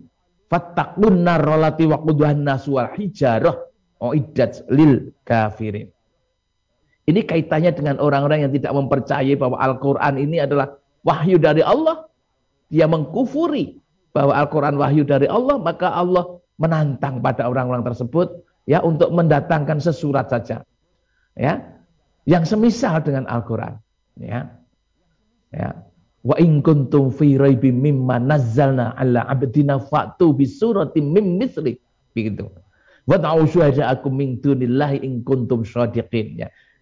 fattaqun 0.52 1.24
narrolati 1.24 1.88
wa 1.88 1.96
quduhan 2.04 2.44
nasu 2.44 2.76
wal 2.76 2.92
hijarah 2.92 3.56
uiddat 4.04 4.68
lil 4.68 5.16
kafirin. 5.24 5.95
Ini 7.06 7.22
kaitannya 7.22 7.70
dengan 7.70 7.96
orang-orang 8.02 8.46
yang 8.46 8.52
tidak 8.52 8.74
mempercayai 8.74 9.38
bahwa 9.38 9.62
Al-Quran 9.62 10.18
ini 10.18 10.42
adalah 10.42 10.74
wahyu 11.06 11.38
dari 11.38 11.62
Allah 11.62 12.06
dia 12.66 12.90
mengkufuri 12.90 13.78
bahwa 14.10 14.32
Al-Quran 14.34 14.74
wahyu 14.80 15.04
dari 15.06 15.28
Allah, 15.30 15.60
maka 15.60 15.92
Allah 15.92 16.40
menantang 16.56 17.20
pada 17.20 17.46
orang-orang 17.46 17.84
tersebut 17.84 18.42
ya 18.64 18.80
untuk 18.82 19.12
mendatangkan 19.12 19.78
sesurat 19.78 20.26
saja. 20.26 20.64
Ya. 21.36 21.62
Yang 22.26 22.56
semisal 22.56 23.06
dengan 23.06 23.28
Al-Quran, 23.30 23.78
ya. 24.18 24.50
Ya. 25.54 25.86
Wa 26.26 26.34
in 26.42 26.58
kuntum 26.58 27.14
fi 27.14 27.38
raibim 27.38 27.78
mimma 27.78 28.18
nazzalna 28.18 28.98
ala 28.98 29.22
abdina 29.30 29.78
fa'tu 29.78 30.34
bi 30.34 30.48
mim 30.98 31.38
misri. 31.38 31.78
Begitu. 32.16 32.50
Wa 33.06 33.22
ta'u 33.22 33.46
syuhada'akum 33.46 34.10
min 34.10 34.42
dunillahi 34.42 35.06
in. 35.06 35.22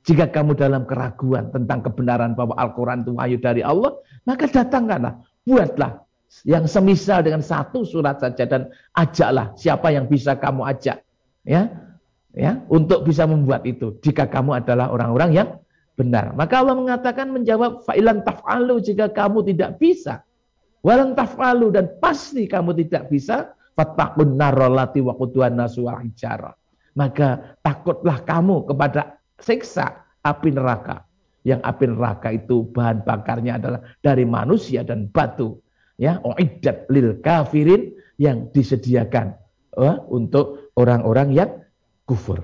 Jika 0.04 0.28
kamu 0.28 0.52
dalam 0.52 0.84
keraguan 0.84 1.48
tentang 1.48 1.80
kebenaran 1.80 2.36
bahwa 2.36 2.52
Al-Quran 2.60 3.08
itu 3.08 3.16
wahyu 3.16 3.38
dari 3.40 3.64
Allah, 3.64 3.96
maka 4.28 4.44
datangkanlah 4.44 5.24
buatlah 5.48 6.04
yang 6.44 6.68
semisal 6.68 7.24
dengan 7.24 7.40
satu 7.40 7.88
surat 7.88 8.20
saja 8.20 8.44
dan 8.44 8.68
ajaklah 8.92 9.56
siapa 9.56 9.88
yang 9.94 10.10
bisa 10.10 10.34
kamu 10.34 10.66
ajak 10.66 10.98
ya 11.46 11.70
ya 12.34 12.60
untuk 12.68 13.06
bisa 13.06 13.24
membuat 13.24 13.64
itu. 13.64 13.96
Jika 14.04 14.28
kamu 14.28 14.60
adalah 14.60 14.92
orang-orang 14.92 15.30
yang 15.32 15.48
benar. 15.94 16.34
Maka 16.34 16.60
Allah 16.60 16.76
mengatakan 16.76 17.30
menjawab 17.30 17.86
fa'ilan 17.86 18.26
taf'alu 18.26 18.82
jika 18.82 19.08
kamu 19.08 19.46
tidak 19.54 19.78
bisa. 19.78 20.26
Walan 20.84 21.16
taf'alu 21.16 21.72
dan 21.72 21.96
pasti 22.02 22.44
kamu 22.44 22.76
tidak 22.76 23.08
bisa. 23.08 23.56
Fattaqun 23.74 24.38
narolati 24.38 25.02
wa 25.02 25.18
quduan 25.18 25.58
nasu 25.58 25.82
maka 26.94 27.58
takutlah 27.58 28.22
kamu 28.22 28.70
kepada 28.70 29.18
siksa 29.40 30.04
api 30.22 30.54
neraka 30.54 31.04
yang 31.44 31.60
api 31.60 31.92
neraka 31.92 32.32
itu 32.32 32.64
bahan 32.72 33.04
bakarnya 33.04 33.60
adalah 33.60 33.80
dari 34.00 34.24
manusia 34.24 34.80
dan 34.80 35.12
batu 35.12 35.60
ya 36.00 36.18
uiddat 36.24 36.88
lil 36.90 37.20
kafirin 37.20 37.94
yang 38.16 38.48
disediakan 38.54 39.34
uh, 39.76 40.02
untuk 40.10 40.70
orang-orang 40.78 41.34
yang 41.34 41.50
kufur. 42.06 42.40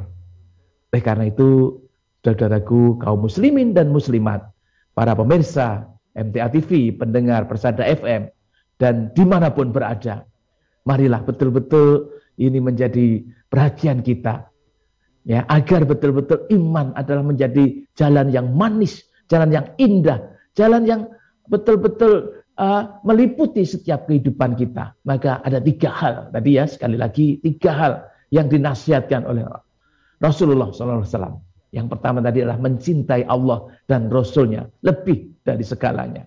Oleh 0.90 1.02
karena 1.02 1.30
itu 1.30 1.78
saudaraku 2.26 2.98
kaum 3.00 3.24
muslimin 3.24 3.72
dan 3.72 3.94
muslimat, 3.94 4.50
para 4.92 5.14
pemirsa 5.14 5.86
MTA 6.18 6.50
TV, 6.50 6.90
pendengar 6.92 7.46
Persada 7.46 7.86
FM 7.86 8.28
dan 8.82 9.14
di 9.14 9.22
mana 9.22 9.54
pun 9.54 9.70
berada, 9.70 10.26
marilah 10.82 11.22
betul-betul 11.22 12.10
ini 12.40 12.58
menjadi 12.58 13.22
perhatian 13.46 14.02
kita 14.02 14.49
ya 15.30 15.46
agar 15.46 15.86
betul-betul 15.86 16.50
iman 16.50 16.90
adalah 16.98 17.22
menjadi 17.22 17.86
jalan 17.94 18.34
yang 18.34 18.50
manis, 18.50 19.06
jalan 19.30 19.54
yang 19.54 19.70
indah, 19.78 20.18
jalan 20.58 20.82
yang 20.82 21.06
betul-betul 21.46 22.42
uh, 22.58 22.98
meliputi 23.06 23.62
setiap 23.62 24.10
kehidupan 24.10 24.58
kita. 24.58 24.98
Maka 25.06 25.38
ada 25.46 25.62
tiga 25.62 25.94
hal 25.94 26.34
tadi 26.34 26.58
ya 26.58 26.66
sekali 26.66 26.98
lagi 26.98 27.38
tiga 27.38 27.70
hal 27.70 27.92
yang 28.34 28.50
dinasihatkan 28.50 29.22
oleh 29.22 29.46
Rasulullah 30.18 30.74
SAW. 30.74 31.38
Yang 31.70 31.86
pertama 31.86 32.18
tadi 32.18 32.42
adalah 32.42 32.58
mencintai 32.58 33.30
Allah 33.30 33.70
dan 33.86 34.10
Rasulnya 34.10 34.66
lebih 34.82 35.46
dari 35.46 35.62
segalanya. 35.62 36.26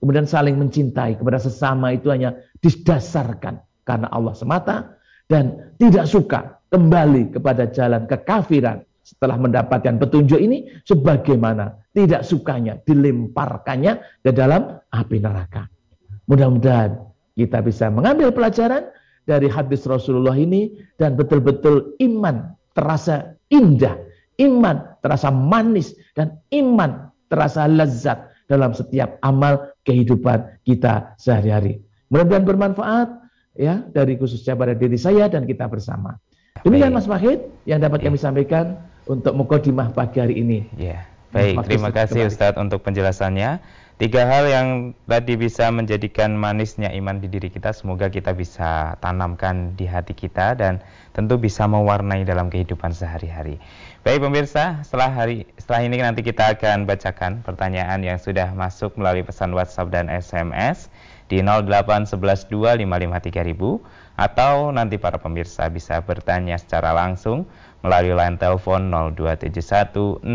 Kemudian 0.00 0.24
saling 0.24 0.56
mencintai 0.56 1.20
kepada 1.20 1.36
sesama 1.36 1.92
itu 1.92 2.08
hanya 2.08 2.32
didasarkan 2.64 3.60
karena 3.84 4.08
Allah 4.08 4.32
semata 4.32 4.96
dan 5.28 5.74
tidak 5.76 6.08
suka 6.08 6.57
kembali 6.68 7.36
kepada 7.36 7.68
jalan 7.72 8.04
kekafiran 8.04 8.84
setelah 9.04 9.40
mendapatkan 9.40 9.96
petunjuk 9.96 10.36
ini 10.36 10.68
sebagaimana 10.84 11.80
tidak 11.96 12.28
sukanya 12.28 12.76
dilemparkannya 12.84 14.20
ke 14.20 14.30
dalam 14.36 14.76
api 14.92 15.16
neraka. 15.16 15.64
Mudah-mudahan 16.28 17.00
kita 17.32 17.64
bisa 17.64 17.88
mengambil 17.88 18.28
pelajaran 18.36 18.92
dari 19.24 19.48
hadis 19.48 19.88
Rasulullah 19.88 20.36
ini 20.36 20.76
dan 21.00 21.16
betul-betul 21.16 21.96
iman 22.04 22.52
terasa 22.76 23.32
indah, 23.48 23.96
iman 24.36 25.00
terasa 25.00 25.32
manis 25.32 25.96
dan 26.12 26.36
iman 26.52 27.08
terasa 27.32 27.64
lezat 27.64 28.28
dalam 28.48 28.76
setiap 28.76 29.16
amal 29.24 29.72
kehidupan 29.88 30.60
kita 30.68 31.16
sehari-hari. 31.16 31.80
Mudah-mudahan 32.12 32.44
bermanfaat 32.44 33.08
ya 33.56 33.84
dari 33.88 34.20
khususnya 34.20 34.56
pada 34.56 34.76
diri 34.76 34.96
saya 34.96 35.28
dan 35.32 35.48
kita 35.48 35.64
bersama. 35.68 36.16
Demikian 36.62 36.94
Mas 36.94 37.06
Mahid 37.06 37.44
yang 37.68 37.78
dapat 37.78 38.02
kami 38.02 38.18
sampaikan 38.18 38.80
untuk 39.08 39.34
mukadimah 39.34 39.92
pagi 39.92 40.18
hari 40.20 40.40
ini. 40.40 40.68
Ya. 40.76 41.08
Baik, 41.28 41.60
terima 41.68 41.92
kasih 41.92 42.24
Ustadz 42.24 42.56
untuk 42.56 42.80
penjelasannya. 42.80 43.60
Tiga 43.98 44.30
hal 44.30 44.46
yang 44.46 44.68
tadi 45.10 45.34
bisa 45.34 45.74
menjadikan 45.74 46.38
manisnya 46.38 46.94
iman 46.94 47.18
di 47.18 47.26
diri 47.26 47.50
kita, 47.50 47.74
semoga 47.74 48.06
kita 48.06 48.30
bisa 48.30 48.94
tanamkan 49.02 49.74
di 49.74 49.90
hati 49.90 50.14
kita 50.14 50.54
dan 50.54 50.78
tentu 51.18 51.34
bisa 51.34 51.66
mewarnai 51.66 52.22
dalam 52.22 52.46
kehidupan 52.46 52.94
sehari-hari. 52.94 53.58
Baik 54.06 54.22
pemirsa, 54.22 54.86
setelah 54.86 55.10
hari 55.10 55.50
setelah 55.58 55.82
ini 55.82 55.98
nanti 55.98 56.22
kita 56.22 56.54
akan 56.54 56.86
bacakan 56.86 57.42
pertanyaan 57.42 58.06
yang 58.06 58.22
sudah 58.22 58.54
masuk 58.54 58.94
melalui 58.94 59.26
pesan 59.26 59.50
WhatsApp 59.50 59.90
dan 59.90 60.06
SMS 60.06 60.86
di 61.26 61.42
08112553000 61.42 62.78
atau 64.18 64.74
nanti 64.74 64.98
para 64.98 65.22
pemirsa 65.22 65.70
bisa 65.70 66.02
bertanya 66.02 66.58
secara 66.58 66.90
langsung 66.90 67.46
melalui 67.86 68.18
line 68.18 68.34
telepon 68.34 68.90
02716793000. 69.14 70.26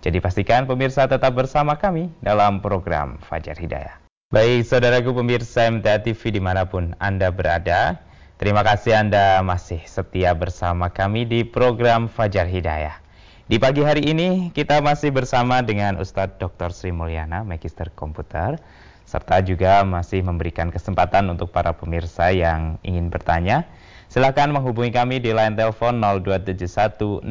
Jadi 0.00 0.18
pastikan 0.24 0.64
pemirsa 0.64 1.04
tetap 1.04 1.36
bersama 1.36 1.76
kami 1.76 2.08
dalam 2.24 2.64
program 2.64 3.20
Fajar 3.20 3.60
Hidayah. 3.60 4.00
Baik, 4.32 4.64
saudaraku 4.64 5.12
pemirsa 5.12 5.68
MTA 5.68 6.00
TV 6.00 6.34
di 6.34 6.40
mana 6.40 6.64
pun 6.66 6.96
Anda 6.98 7.28
berada, 7.28 8.00
terima 8.40 8.64
kasih 8.64 8.96
Anda 8.96 9.44
masih 9.44 9.84
setia 9.84 10.32
bersama 10.32 10.88
kami 10.88 11.28
di 11.28 11.44
program 11.44 12.08
Fajar 12.08 12.48
Hidayah. 12.48 13.04
Di 13.46 13.62
pagi 13.62 13.86
hari 13.86 14.02
ini 14.02 14.50
kita 14.50 14.82
masih 14.82 15.14
bersama 15.14 15.62
dengan 15.62 16.02
Ustadz 16.02 16.42
Dr. 16.42 16.74
Sri 16.74 16.90
Mulyana, 16.90 17.46
Magister 17.46 17.94
Komputer, 17.94 18.58
serta 19.06 19.40
juga 19.40 19.86
masih 19.86 20.20
memberikan 20.26 20.68
kesempatan 20.68 21.30
untuk 21.30 21.54
para 21.54 21.72
pemirsa 21.72 22.34
yang 22.34 22.76
ingin 22.82 23.08
bertanya 23.08 23.64
Silakan 24.06 24.54
menghubungi 24.54 24.94
kami 24.94 25.18
di 25.18 25.34
line 25.34 25.58
telepon 25.58 25.98
02716793000 26.22 27.26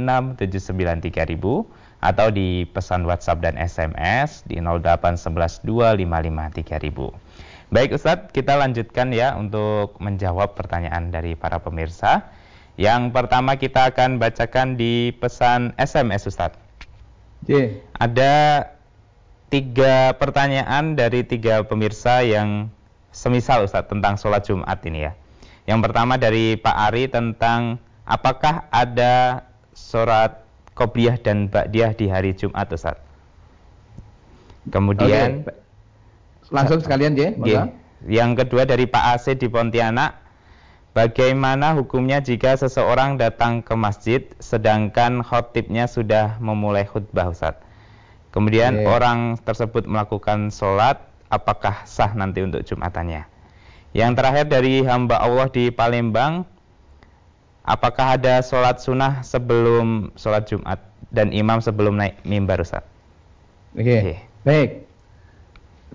atau 2.03 2.27
di 2.29 2.67
pesan 2.69 3.07
WhatsApp 3.07 3.41
dan 3.41 3.55
SMS 3.55 4.43
di 4.43 4.59
08112553000. 4.59 7.15
Baik 7.73 7.97
Ustadz, 7.97 8.29
kita 8.29 8.53
lanjutkan 8.59 9.09
ya 9.15 9.33
untuk 9.39 9.95
menjawab 10.03 10.53
pertanyaan 10.53 11.09
dari 11.09 11.33
para 11.33 11.57
pemirsa. 11.63 12.27
Yang 12.75 13.15
pertama 13.15 13.55
kita 13.55 13.95
akan 13.95 14.19
bacakan 14.19 14.75
di 14.75 15.15
pesan 15.15 15.71
SMS 15.79 16.27
Ustadz. 16.27 16.59
Yeah. 17.47 17.79
Ada 18.03 18.67
tiga 19.55 20.11
pertanyaan 20.19 20.99
dari 20.99 21.23
tiga 21.23 21.63
pemirsa 21.63 22.19
yang 22.27 22.67
semisal 23.15 23.63
Ustadz 23.63 23.87
tentang 23.87 24.19
sholat 24.19 24.43
Jumat 24.43 24.83
ini 24.83 25.07
ya. 25.07 25.15
Yang 25.63 25.79
pertama 25.87 26.19
dari 26.19 26.59
Pak 26.59 26.75
Ari 26.91 27.07
tentang 27.07 27.79
apakah 28.03 28.67
ada 28.67 29.47
sholat 29.71 30.43
Qobliyah 30.75 31.23
dan 31.23 31.47
Ba'diyah 31.47 31.95
di 31.95 32.11
hari 32.11 32.35
Jumat 32.35 32.67
Ustaz. 32.67 32.99
Kemudian 34.67 35.47
okay. 35.47 35.55
langsung 36.51 36.83
sekalian 36.83 37.15
ya, 37.15 37.31
yeah. 37.47 37.71
Yang 38.03 38.43
kedua 38.43 38.67
dari 38.67 38.83
Pak 38.83 39.03
AC 39.15 39.39
di 39.39 39.47
Pontianak, 39.47 40.19
bagaimana 40.91 41.71
hukumnya 41.79 42.19
jika 42.19 42.59
seseorang 42.59 43.15
datang 43.15 43.63
ke 43.63 43.71
masjid 43.71 44.21
sedangkan 44.43 45.23
khotibnya 45.23 45.87
sudah 45.87 46.35
memulai 46.43 46.83
khutbah 46.83 47.31
Ustaz? 47.31 47.64
Kemudian 48.35 48.83
yeah. 48.83 48.91
orang 48.91 49.39
tersebut 49.47 49.87
melakukan 49.87 50.51
sholat, 50.51 50.99
apakah 51.31 51.87
sah 51.87 52.11
nanti 52.11 52.43
untuk 52.43 52.67
Jumatannya? 52.67 53.23
Yang 53.95 54.11
terakhir 54.19 54.45
dari 54.51 54.83
hamba 54.83 55.23
Allah 55.23 55.47
di 55.47 55.71
Palembang, 55.71 56.43
apakah 57.63 58.19
ada 58.19 58.43
sholat 58.43 58.83
sunnah 58.83 59.23
sebelum 59.23 60.11
sholat 60.19 60.51
Jumat 60.51 60.83
dan 61.15 61.31
imam 61.31 61.63
sebelum 61.63 61.95
naik 61.95 62.19
mimbar 62.27 62.59
Ustaz? 62.59 62.83
Oke, 63.71 63.87
okay. 63.87 63.99
okay. 64.03 64.17
baik. 64.43 64.69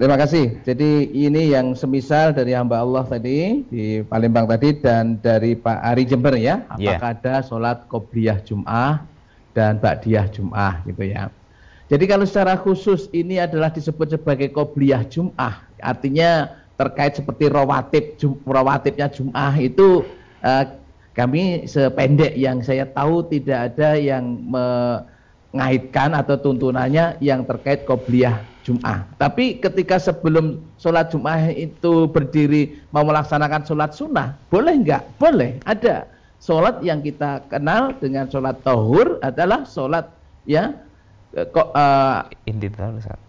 Terima 0.01 0.17
kasih. 0.17 0.65
Jadi 0.65 1.13
ini 1.13 1.53
yang 1.53 1.77
semisal 1.77 2.33
dari 2.33 2.57
hamba 2.57 2.81
Allah 2.81 3.05
tadi 3.05 3.69
di 3.69 4.01
Palembang 4.01 4.49
tadi 4.49 4.81
dan 4.81 5.21
dari 5.21 5.53
Pak 5.53 5.77
Ari 5.93 6.09
Jember 6.09 6.41
ya. 6.41 6.65
Apakah 6.73 6.81
yeah. 6.81 7.21
ada 7.21 7.35
sholat 7.45 7.85
qobliyah 7.85 8.41
Jum'ah 8.41 9.05
dan 9.53 9.77
ba'diyah 9.77 10.25
Jum'ah 10.33 10.89
gitu 10.89 11.05
ya. 11.05 11.29
Jadi 11.91 12.05
kalau 12.07 12.23
secara 12.23 12.55
khusus 12.55 13.11
ini 13.11 13.43
adalah 13.43 13.75
disebut 13.75 14.15
sebagai 14.15 14.55
qobliyah 14.55 15.03
Jum'ah. 15.11 15.67
Artinya 15.83 16.55
terkait 16.79 17.19
seperti 17.19 17.51
rawatib, 17.51 18.15
jum, 18.15 18.39
rawatibnya 18.47 19.11
Jum'ah 19.11 19.59
itu 19.59 20.07
uh, 20.47 20.65
kami 21.19 21.67
sependek 21.67 22.39
yang 22.39 22.63
saya 22.63 22.87
tahu 22.87 23.27
tidak 23.27 23.75
ada 23.75 23.99
yang 23.99 24.23
mengaitkan 24.47 26.15
atau 26.15 26.39
tuntunannya 26.39 27.19
yang 27.19 27.43
terkait 27.43 27.83
qobliyah 27.83 28.39
Jum'ah. 28.63 29.11
Tapi 29.19 29.59
ketika 29.59 29.99
sebelum 29.99 30.63
sholat 30.79 31.11
Jum'ah 31.11 31.51
itu 31.51 32.07
berdiri 32.07 32.87
mau 32.95 33.03
melaksanakan 33.03 33.67
sholat 33.67 33.99
sunnah, 33.99 34.39
boleh 34.47 34.79
enggak? 34.79 35.03
Boleh, 35.19 35.59
ada. 35.67 36.07
Sholat 36.41 36.81
yang 36.87 37.03
kita 37.03 37.45
kenal 37.51 37.93
dengan 37.99 38.31
sholat 38.31 38.63
tohur 38.65 39.19
adalah 39.21 39.67
sholat 39.69 40.09
ya 40.49 40.73
kok 41.31 41.71
uh, 41.79 42.27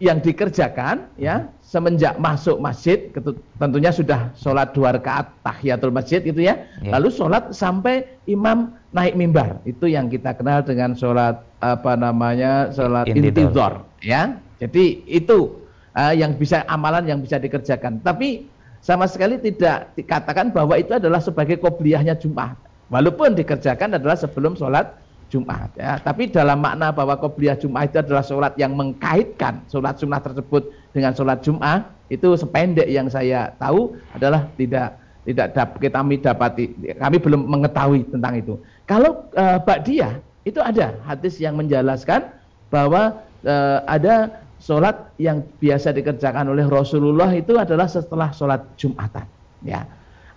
yang 0.02 0.18
dikerjakan 0.26 1.06
ya 1.22 1.46
semenjak 1.62 2.18
masuk 2.18 2.58
masjid 2.58 3.14
tentunya 3.62 3.94
sudah 3.94 4.34
sholat 4.34 4.74
dua 4.74 4.98
rakaat 4.98 5.30
tahiyatul 5.46 5.94
masjid 5.94 6.18
gitu 6.26 6.42
ya. 6.42 6.66
Yeah. 6.82 6.98
lalu 6.98 7.14
sholat 7.14 7.54
sampai 7.54 8.10
imam 8.26 8.74
naik 8.90 9.14
mimbar. 9.14 9.62
Itu 9.70 9.86
yang 9.86 10.10
kita 10.10 10.34
kenal 10.34 10.66
dengan 10.66 10.98
sholat 10.98 11.46
apa 11.62 11.94
namanya 11.94 12.74
sholat 12.74 13.06
intidor 13.06 13.86
ya. 14.02 14.34
Jadi 14.58 15.06
itu 15.06 15.62
uh, 15.94 16.14
yang 16.14 16.34
bisa 16.42 16.66
amalan 16.66 17.06
yang 17.06 17.22
bisa 17.22 17.38
dikerjakan. 17.38 18.02
Tapi 18.02 18.50
sama 18.82 19.06
sekali 19.06 19.38
tidak 19.38 19.94
dikatakan 19.94 20.50
bahwa 20.50 20.74
itu 20.74 20.98
adalah 20.98 21.22
sebagai 21.22 21.62
kobliyahnya 21.62 22.18
Jumat 22.18 22.58
walaupun 22.90 23.38
dikerjakan 23.38 24.02
adalah 24.02 24.18
sebelum 24.18 24.58
sholat 24.58 25.01
Jumat 25.32 25.72
ya. 25.80 25.96
Tapi 26.04 26.28
dalam 26.28 26.60
makna 26.60 26.92
bahwa 26.92 27.16
qobliyah 27.16 27.56
Jumat 27.56 27.88
itu 27.88 28.04
adalah 28.04 28.22
sholat 28.22 28.54
yang 28.60 28.76
mengkaitkan 28.76 29.64
sholat 29.72 29.96
sunnah 29.96 30.20
tersebut 30.20 30.68
dengan 30.92 31.16
sholat 31.16 31.40
Jumat 31.40 31.88
itu 32.12 32.36
sependek 32.36 32.92
yang 32.92 33.08
saya 33.08 33.56
tahu 33.56 33.96
adalah 34.12 34.52
tidak 34.60 35.00
tidak 35.24 35.56
dapat 35.56 35.88
kami 35.88 36.16
dapati 36.20 36.66
kami 37.00 37.18
belum 37.24 37.48
mengetahui 37.48 38.12
tentang 38.12 38.36
itu. 38.36 38.60
Kalau 38.84 39.32
uh, 39.40 39.58
Ba'diyah 39.64 40.20
itu 40.44 40.60
ada 40.60 41.00
hadis 41.08 41.40
yang 41.40 41.56
menjelaskan 41.56 42.28
bahwa 42.68 43.24
uh, 43.48 43.80
ada 43.88 44.44
sholat 44.60 45.10
yang 45.18 45.42
biasa 45.64 45.96
dikerjakan 45.96 46.52
oleh 46.52 46.68
Rasulullah 46.68 47.32
itu 47.32 47.56
adalah 47.56 47.88
setelah 47.88 48.30
sholat 48.36 48.62
Jumatan 48.76 49.26
ya 49.66 49.86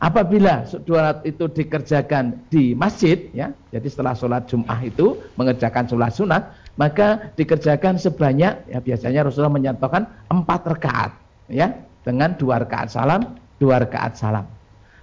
Apabila 0.02 0.66
sholat 0.66 1.22
itu 1.22 1.46
dikerjakan 1.46 2.50
di 2.50 2.74
masjid, 2.74 3.30
ya, 3.30 3.54
jadi 3.70 3.86
setelah 3.86 4.12
sholat 4.18 4.50
Jum'ah 4.50 4.80
itu 4.82 5.22
mengerjakan 5.38 5.86
sholat 5.86 6.12
sunat, 6.12 6.42
maka 6.74 7.30
dikerjakan 7.38 7.96
sebanyak, 7.96 8.68
ya 8.68 8.78
biasanya 8.82 9.24
Rasulullah 9.24 9.54
menyatakan 9.54 10.04
empat 10.28 10.60
rakaat, 10.66 11.10
ya, 11.46 11.72
dengan 12.02 12.34
dua 12.34 12.60
rakaat 12.66 12.90
salam, 12.90 13.38
dua 13.62 13.80
rakaat 13.80 14.18
salam. 14.18 14.44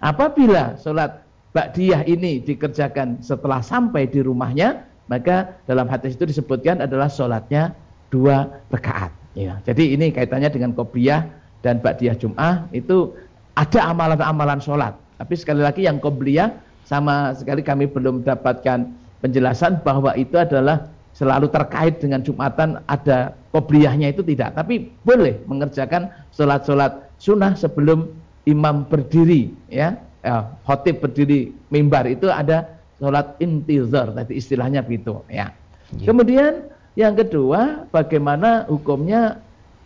Apabila 0.03 0.75
sholat 0.77 1.23
Ba'diyah 1.51 2.07
ini 2.07 2.39
dikerjakan 2.39 3.19
setelah 3.19 3.59
sampai 3.59 4.07
di 4.07 4.23
rumahnya, 4.23 4.87
maka 5.11 5.59
dalam 5.67 5.87
hadis 5.91 6.15
itu 6.15 6.23
disebutkan 6.23 6.79
adalah 6.79 7.11
sholatnya 7.11 7.75
dua 8.07 8.63
rakaat. 8.71 9.11
Ya, 9.35 9.59
jadi 9.63 9.95
ini 9.95 10.11
kaitannya 10.11 10.51
dengan 10.51 10.75
kopiah 10.75 11.27
dan 11.63 11.79
Ba'diyah 11.79 12.19
Jum'ah 12.19 12.67
itu 12.75 13.15
ada 13.61 13.93
amalan-amalan 13.93 14.57
sholat. 14.57 14.97
Tapi 15.21 15.37
sekali 15.37 15.61
lagi 15.61 15.85
yang 15.85 16.01
qobliyah 16.01 16.49
sama 16.89 17.37
sekali 17.37 17.61
kami 17.61 17.85
belum 17.85 18.25
dapatkan 18.25 18.89
penjelasan 19.21 19.85
bahwa 19.85 20.17
itu 20.17 20.33
adalah 20.33 20.89
selalu 21.13 21.45
terkait 21.53 22.01
dengan 22.01 22.25
Jumatan 22.25 22.81
ada 22.89 23.37
qobliyahnya 23.53 24.17
itu 24.17 24.25
tidak. 24.25 24.57
Tapi 24.57 24.89
boleh 25.05 25.37
mengerjakan 25.45 26.09
sholat-sholat 26.33 27.05
sunnah 27.21 27.53
sebelum 27.53 28.09
imam 28.49 28.89
berdiri 28.89 29.53
ya. 29.69 29.93
ya 30.25 30.49
khotib 30.65 31.05
berdiri 31.05 31.53
mimbar 31.69 32.09
itu 32.09 32.25
ada 32.33 32.65
sholat 32.97 33.37
intizar 33.37 34.09
tadi 34.17 34.41
istilahnya 34.41 34.81
begitu 34.81 35.21
ya. 35.29 35.53
ya. 36.01 36.09
Kemudian 36.09 36.65
yang 36.97 37.13
kedua 37.13 37.85
bagaimana 37.93 38.65
hukumnya 38.65 39.37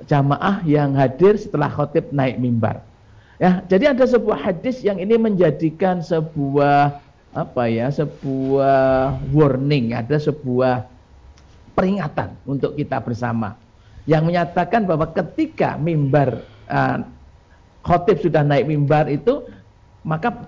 jamaah 0.07 0.63
yang 0.63 0.95
hadir 0.95 1.35
setelah 1.35 1.67
khotib 1.67 2.07
naik 2.15 2.39
mimbar. 2.39 2.79
Ya, 3.35 3.59
jadi 3.67 3.91
ada 3.91 4.07
sebuah 4.07 4.39
hadis 4.39 4.79
yang 4.79 4.95
ini 4.95 5.19
menjadikan 5.19 5.99
sebuah 5.99 7.03
apa 7.35 7.63
ya, 7.67 7.91
sebuah 7.91 9.19
warning, 9.35 9.91
ada 9.91 10.15
sebuah 10.15 10.87
peringatan 11.75 12.31
untuk 12.47 12.79
kita 12.79 13.03
bersama. 13.03 13.59
Yang 14.07 14.23
menyatakan 14.31 14.87
bahwa 14.87 15.11
ketika 15.11 15.75
mimbar 15.75 16.47
uh, 16.71 17.03
khotib 17.85 18.23
sudah 18.23 18.41
naik 18.41 18.65
mimbar 18.65 19.05
itu 19.11 19.45
maka 20.01 20.47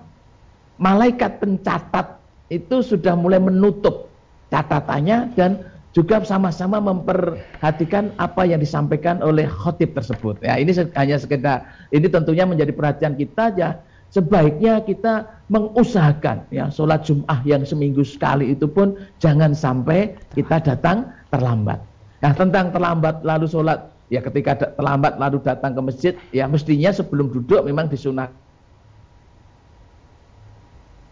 malaikat 0.78 1.38
pencatat 1.38 2.18
itu 2.48 2.80
sudah 2.80 3.14
mulai 3.14 3.38
menutup 3.42 4.08
catatannya 4.48 5.34
dan 5.36 5.60
juga 5.98 6.22
sama-sama 6.22 6.78
memperhatikan 6.78 8.14
apa 8.22 8.46
yang 8.46 8.62
disampaikan 8.62 9.18
oleh 9.18 9.50
khotib 9.50 9.98
tersebut. 9.98 10.38
Ya, 10.46 10.54
ini 10.54 10.70
hanya 10.94 11.18
sekedar 11.18 11.66
ini 11.90 12.06
tentunya 12.06 12.46
menjadi 12.46 12.70
perhatian 12.70 13.18
kita 13.18 13.50
ya. 13.58 13.82
Sebaiknya 14.08 14.80
kita 14.86 15.26
mengusahakan 15.52 16.48
ya 16.48 16.72
sholat 16.72 17.04
Jum'ah 17.04 17.44
yang 17.44 17.66
seminggu 17.66 18.06
sekali 18.06 18.56
itu 18.56 18.64
pun 18.64 18.96
jangan 19.20 19.52
sampai 19.52 20.16
kita 20.32 20.62
datang 20.62 21.12
terlambat. 21.34 21.82
Nah 22.24 22.32
tentang 22.32 22.72
terlambat 22.72 23.20
lalu 23.20 23.44
sholat 23.50 23.90
ya 24.08 24.24
ketika 24.24 24.72
terlambat 24.78 25.20
lalu 25.20 25.44
datang 25.44 25.76
ke 25.76 25.80
masjid 25.84 26.12
ya 26.32 26.48
mestinya 26.48 26.88
sebelum 26.88 27.28
duduk 27.28 27.60
memang 27.68 27.92
disunat 27.92 28.32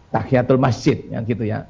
tahiyatul 0.09 0.57
masjid 0.57 0.97
yang 1.13 1.29
gitu 1.29 1.45
ya. 1.45 1.69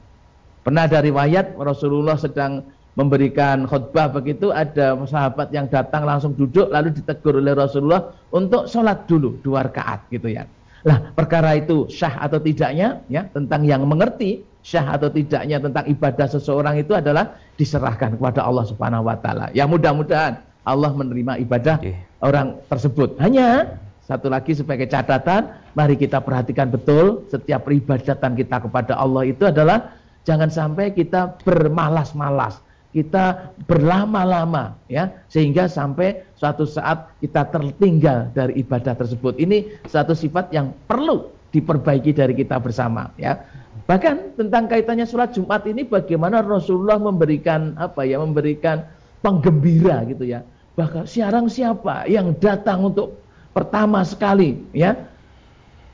Pernah 0.62 0.86
ada 0.86 1.02
riwayat 1.02 1.58
Rasulullah 1.58 2.14
sedang 2.14 2.75
memberikan 2.96 3.68
khutbah 3.68 4.08
begitu 4.08 4.50
ada 4.50 4.96
sahabat 5.04 5.52
yang 5.52 5.68
datang 5.68 6.08
langsung 6.08 6.32
duduk 6.32 6.72
lalu 6.72 6.96
ditegur 6.96 7.36
oleh 7.36 7.52
Rasulullah 7.52 8.08
untuk 8.32 8.64
sholat 8.66 9.04
dulu 9.04 9.36
dua 9.44 9.68
rakaat 9.68 10.08
gitu 10.08 10.32
ya. 10.32 10.48
Lah 10.88 11.12
perkara 11.12 11.60
itu 11.60 11.84
syah 11.92 12.24
atau 12.24 12.40
tidaknya 12.40 13.04
ya 13.12 13.28
tentang 13.30 13.68
yang 13.68 13.84
mengerti 13.84 14.42
syah 14.64 14.96
atau 14.96 15.12
tidaknya 15.12 15.60
tentang 15.60 15.84
ibadah 15.92 16.26
seseorang 16.26 16.80
itu 16.80 16.96
adalah 16.96 17.36
diserahkan 17.60 18.16
kepada 18.16 18.42
Allah 18.42 18.64
Subhanahu 18.64 19.06
wa 19.06 19.16
taala. 19.20 19.52
Ya 19.52 19.68
mudah-mudahan 19.68 20.40
Allah 20.64 20.90
menerima 20.96 21.38
ibadah 21.44 21.78
okay. 21.78 22.00
orang 22.24 22.56
tersebut. 22.72 23.20
Hanya 23.20 23.76
satu 24.08 24.32
lagi 24.32 24.56
sebagai 24.56 24.88
catatan, 24.88 25.52
mari 25.76 26.00
kita 26.00 26.22
perhatikan 26.24 26.72
betul 26.72 27.28
setiap 27.28 27.68
peribadatan 27.68 28.32
kita 28.38 28.56
kepada 28.62 28.96
Allah 28.96 29.26
itu 29.28 29.44
adalah 29.44 29.94
jangan 30.22 30.48
sampai 30.48 30.94
kita 30.94 31.38
bermalas-malas 31.42 32.65
kita 32.96 33.52
berlama-lama 33.68 34.72
ya 34.88 35.12
sehingga 35.28 35.68
sampai 35.68 36.24
suatu 36.32 36.64
saat 36.64 37.12
kita 37.20 37.52
tertinggal 37.52 38.32
dari 38.32 38.64
ibadah 38.64 38.96
tersebut. 38.96 39.36
Ini 39.36 39.84
satu 39.84 40.16
sifat 40.16 40.48
yang 40.56 40.72
perlu 40.88 41.28
diperbaiki 41.52 42.16
dari 42.16 42.32
kita 42.32 42.56
bersama 42.56 43.12
ya. 43.20 43.36
Bahkan 43.84 44.40
tentang 44.40 44.64
kaitannya 44.72 45.04
sholat 45.04 45.36
Jumat 45.36 45.68
ini 45.68 45.84
bagaimana 45.84 46.40
Rasulullah 46.40 46.96
memberikan 46.96 47.76
apa 47.76 48.08
ya 48.08 48.16
memberikan 48.16 48.88
penggembira 49.20 50.00
gitu 50.08 50.24
ya. 50.24 50.40
Bahkan 50.72 51.04
siarang 51.04 51.52
siapa 51.52 52.08
yang 52.08 52.32
datang 52.40 52.88
untuk 52.88 53.20
pertama 53.52 54.00
sekali 54.08 54.56
ya 54.72 54.96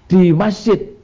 di 0.07 0.31
masjid 0.31 0.95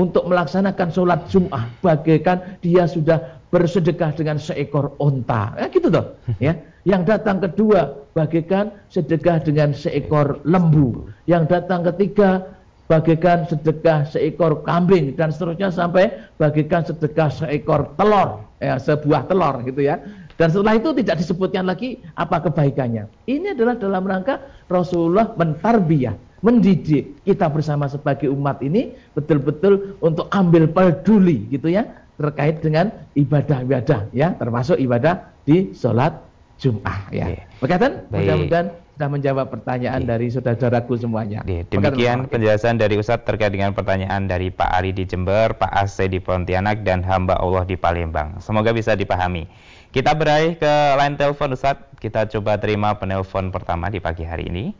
untuk 0.00 0.24
melaksanakan 0.24 0.88
sholat 0.88 1.20
Jumat 1.28 1.68
bagaikan 1.84 2.56
dia 2.64 2.88
sudah 2.88 3.41
bersedekah 3.52 4.16
dengan 4.16 4.40
seekor 4.40 4.96
onta. 4.96 5.52
Ya 5.60 5.68
gitu 5.68 5.92
toh. 5.92 6.16
Ya. 6.40 6.56
Yang 6.88 7.14
datang 7.14 7.38
kedua 7.38 7.94
bagaikan 8.16 8.72
sedekah 8.88 9.44
dengan 9.44 9.76
seekor 9.76 10.40
lembu. 10.48 11.06
Yang 11.28 11.52
datang 11.52 11.84
ketiga 11.92 12.48
bagaikan 12.88 13.46
sedekah 13.46 14.08
seekor 14.08 14.64
kambing 14.64 15.14
dan 15.14 15.30
seterusnya 15.30 15.68
sampai 15.70 16.10
bagaikan 16.40 16.82
sedekah 16.82 17.28
seekor 17.28 17.92
telur. 18.00 18.42
Ya, 18.58 18.80
sebuah 18.80 19.28
telur 19.28 19.62
gitu 19.68 19.84
ya. 19.84 20.00
Dan 20.40 20.48
setelah 20.48 20.80
itu 20.80 20.90
tidak 20.96 21.20
disebutkan 21.20 21.68
lagi 21.68 22.00
apa 22.16 22.40
kebaikannya. 22.40 23.04
Ini 23.28 23.52
adalah 23.52 23.76
dalam 23.76 24.02
rangka 24.02 24.40
Rasulullah 24.66 25.28
mentarbiyah, 25.36 26.16
mendidik 26.40 27.20
kita 27.22 27.46
bersama 27.52 27.86
sebagai 27.86 28.32
umat 28.32 28.58
ini 28.64 28.96
betul-betul 29.12 30.00
untuk 30.00 30.26
ambil 30.32 30.66
peduli 30.72 31.46
gitu 31.52 31.70
ya 31.70 32.01
terkait 32.20 32.60
dengan 32.60 32.92
ibadah-ibadah 33.16 34.12
ya, 34.12 34.36
termasuk 34.36 34.76
ibadah 34.78 35.32
di 35.48 35.72
sholat 35.72 36.16
Jum'ah 36.62 37.10
ya. 37.10 37.26
Berkatan, 37.58 38.06
mudah-mudahan 38.12 38.66
sudah 38.92 39.08
menjawab 39.08 39.46
pertanyaan 39.50 40.06
dari 40.06 40.30
saudara-saudaraku 40.30 40.94
semuanya. 40.94 41.42
Demikian 41.42 42.30
penjelasan 42.30 42.78
dari 42.78 43.00
Ustadz 43.00 43.26
terkait 43.26 43.50
dengan 43.50 43.74
pertanyaan 43.74 44.30
dari 44.30 44.52
Pak 44.52 44.70
Ari 44.70 44.94
di 44.94 45.02
Jember, 45.02 45.58
Pak 45.58 45.72
Ase 45.74 46.06
di 46.06 46.22
Pontianak, 46.22 46.86
dan 46.86 47.02
hamba 47.02 47.40
Allah 47.40 47.66
di 47.66 47.74
Palembang. 47.74 48.38
Semoga 48.38 48.70
bisa 48.70 48.94
dipahami. 48.94 49.50
Kita 49.90 50.14
beralih 50.14 50.54
ke 50.54 50.72
line 51.02 51.18
telepon 51.18 51.50
Ustadz. 51.56 51.98
Kita 51.98 52.30
coba 52.30 52.60
terima 52.62 52.94
penelpon 52.94 53.50
pertama 53.50 53.90
di 53.90 53.98
pagi 53.98 54.22
hari 54.22 54.46
ini. 54.46 54.70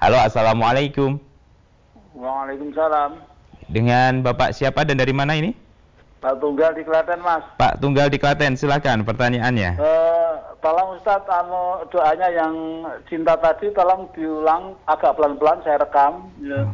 Halo, 0.00 0.18
Assalamualaikum. 0.18 1.20
Waalaikumsalam. 2.18 3.20
Dengan 3.70 4.26
Bapak 4.26 4.56
siapa 4.56 4.82
dan 4.82 4.98
dari 4.98 5.14
mana 5.14 5.38
ini? 5.38 5.54
Pak 6.18 6.42
Tunggal 6.42 6.74
di 6.74 6.82
Klaten, 6.82 7.22
Mas. 7.22 7.46
Pak 7.54 7.78
Tunggal 7.78 8.10
di 8.10 8.18
Klaten, 8.18 8.58
silakan 8.58 9.06
pertanyaannya. 9.06 9.78
Uh, 9.78 10.34
tolong 10.58 10.98
Ustadz, 10.98 11.30
anu 11.30 11.86
doanya 11.94 12.26
yang 12.34 12.54
cinta 13.06 13.38
tadi 13.38 13.70
tolong 13.70 14.10
diulang 14.18 14.74
agak 14.90 15.14
pelan-pelan 15.14 15.62
saya 15.62 15.78
rekam. 15.78 16.26
Ya. 16.42 16.66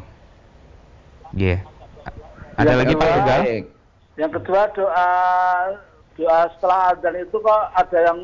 Yeah. 1.36 1.60
Ada 2.56 2.72
yang 2.72 2.80
lagi 2.80 2.94
kedua, 2.96 3.04
Pak 3.04 3.12
Tunggal? 3.20 3.40
Yang 4.14 4.32
kedua 4.40 4.60
doa 4.72 5.08
doa 6.14 6.38
setelah 6.56 6.80
adzan 6.94 7.14
itu 7.18 7.36
kok 7.36 7.62
ada 7.74 7.98
yang 8.00 8.18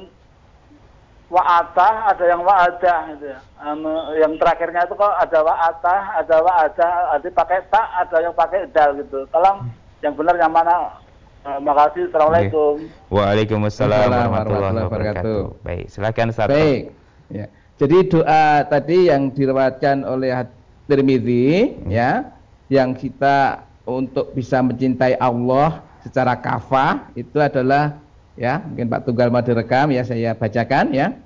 wa'atah, 1.29 1.95
ada 2.17 2.25
yang 2.25 2.41
wa'adah 2.43 2.99
gitu 3.13 3.27
ya. 3.29 3.39
Anu, 3.61 3.93
yang 4.17 4.33
terakhirnya 4.41 4.89
itu 4.89 4.95
kok 4.97 5.15
ada 5.21 5.39
wa'atah, 5.45 6.01
ada 6.17 6.37
wa'adah, 6.41 6.93
ada 7.13 7.29
pakai 7.29 7.61
tak, 7.69 7.87
ada 7.93 8.17
yang 8.25 8.33
pakai 8.33 8.65
dal 8.73 8.97
gitu. 8.97 9.29
Tolong 9.29 9.69
yang 10.01 10.17
benar 10.17 10.39
yang 10.41 10.49
mana 10.49 10.97
Terima 11.41 11.73
kasih. 11.73 12.03
Assalamualaikum. 12.13 12.73
Waalaikumsalam 13.09 14.13
warahmatullahi 14.13 14.85
wabarakatuh. 14.85 15.41
Baik, 15.65 15.85
silakan 15.89 16.29
Ustaz. 16.37 16.53
Baik. 16.53 16.93
Ya. 17.33 17.47
Jadi 17.81 17.97
doa 18.13 18.45
tadi 18.69 19.09
yang 19.09 19.33
diriwayatkan 19.33 20.05
oleh 20.05 20.37
Tirmizi 20.85 21.81
hmm. 21.81 21.89
ya, 21.89 22.29
yang 22.69 22.93
kita 22.93 23.65
untuk 23.89 24.37
bisa 24.37 24.61
mencintai 24.61 25.17
Allah 25.17 25.81
secara 26.05 26.37
kafah 26.37 27.09
itu 27.17 27.41
adalah 27.41 27.97
ya, 28.37 28.61
mungkin 28.61 28.93
Pak 28.93 29.09
Tunggal 29.09 29.33
mau 29.33 29.41
direkam 29.41 29.89
ya 29.97 30.05
saya 30.05 30.37
bacakan 30.37 30.93
ya. 30.93 31.17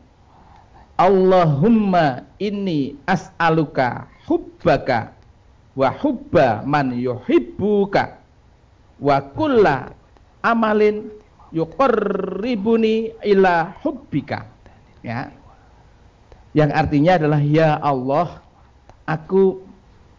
Allahumma 0.95 2.23
inni 2.39 2.95
as'aluka 3.03 4.07
hubbaka 4.31 5.11
wa 5.75 5.91
hubba 5.91 6.63
man 6.63 6.95
yuhibbuka 6.95 8.23
wa 9.03 9.19
kulla 9.35 9.91
amalin 10.45 11.09
yuqarribuni 11.57 13.17
ila 13.25 13.73
hubbika. 13.81 14.45
Ya. 15.01 15.33
Yang 16.53 16.71
artinya 16.77 17.13
adalah 17.19 17.41
ya 17.43 17.81
Allah, 17.81 18.45
aku 19.09 19.65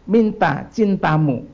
minta 0.04 0.68
cintamu 0.74 1.48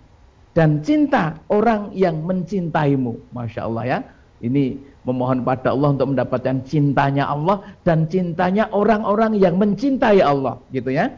dan 0.56 0.82
cinta 0.82 1.38
orang 1.46 1.92
yang 1.92 2.24
mencintaimu. 2.24 3.14
Masya 3.30 3.68
Allah 3.68 3.85
ya. 3.87 3.98
Ini 4.42 4.74
memohon 5.06 5.46
pada 5.46 5.70
Allah 5.70 5.94
untuk 5.94 6.18
mendapatkan 6.18 6.66
cintanya 6.66 7.30
Allah 7.30 7.62
dan 7.87 8.11
cintanya 8.11 8.66
orang-orang 8.74 9.38
yang 9.38 9.54
mencintai 9.54 10.18
Allah, 10.18 10.58
gitu 10.74 10.90
ya. 10.90 11.14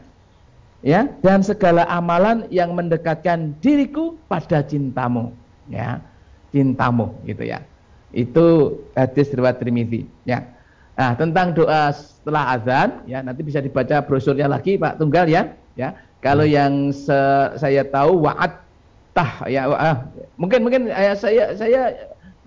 Ya, 0.85 1.09
dan 1.25 1.41
segala 1.41 1.89
amalan 1.89 2.45
yang 2.53 2.77
mendekatkan 2.77 3.57
diriku 3.57 4.13
pada 4.29 4.61
cintamu, 4.61 5.33
ya 5.65 5.97
cintamu 6.55 7.11
gitu 7.27 7.43
ya. 7.43 7.59
Itu 8.15 8.79
hadis 8.95 9.27
riwayat 9.35 9.59
Tirmizi 9.59 10.07
ya. 10.23 10.47
Nah, 10.95 11.11
tentang 11.19 11.51
doa 11.51 11.91
setelah 11.91 12.55
azan 12.55 13.03
ya 13.03 13.19
nanti 13.19 13.43
bisa 13.43 13.59
dibaca 13.59 13.99
brosurnya 13.99 14.47
lagi 14.47 14.79
Pak 14.79 15.03
Tunggal 15.03 15.27
ya. 15.27 15.51
Ya. 15.75 15.99
Kalau 16.23 16.47
hmm. 16.47 16.55
yang 16.55 16.73
se 16.95 17.19
saya 17.59 17.83
tahu 17.83 18.23
wa'at 18.23 18.63
tah 19.15 19.47
ya 19.47 19.67
ah, 19.71 20.07
mungkin 20.35 20.63
mungkin 20.63 20.91
ya, 20.91 21.15
saya 21.15 21.55
saya 21.55 21.95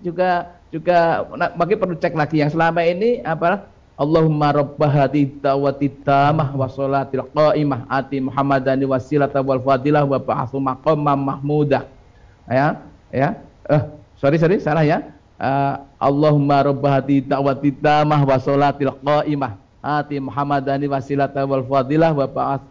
juga 0.05 0.53
juga 0.69 1.25
bagi 1.57 1.73
perlu 1.73 1.97
cek 1.97 2.13
lagi 2.13 2.45
yang 2.45 2.53
selama 2.53 2.85
ini 2.85 3.25
apa 3.25 3.65
Allahumma 3.99 4.53
rabbahati 4.55 5.43
tawati 5.43 5.91
tamah 6.05 6.55
wa 6.55 6.69
salatil 6.71 7.25
qa'imah 7.35 7.89
ati 7.89 8.21
Muhammadani 8.23 8.85
wasilata 8.85 9.41
wal 9.41 9.59
fadilah 9.59 10.05
wa 10.05 10.21
ba'athu 10.21 10.61
maqamam 10.61 11.19
mahmudah 11.19 11.83
ya 12.47 12.79
ya 13.11 13.29
eh 13.67 13.83
sorry 14.19 14.37
sorry 14.37 14.59
salah 14.59 14.83
ya. 14.83 15.15
Uh, 15.39 15.87
Allahumma 15.95 16.59
rabbahati 16.67 17.23
ta'wati 17.23 17.71
tamah 17.79 18.21
wa 18.27 18.35
salatil 18.35 18.91
qa'imah. 18.99 19.55
Ati 19.79 20.19
Muhammadani 20.19 20.91
wasilata 20.91 21.47
wal 21.47 21.63
fadilah 21.63 22.11
wa 22.11 22.27
ba'ath. 22.27 22.63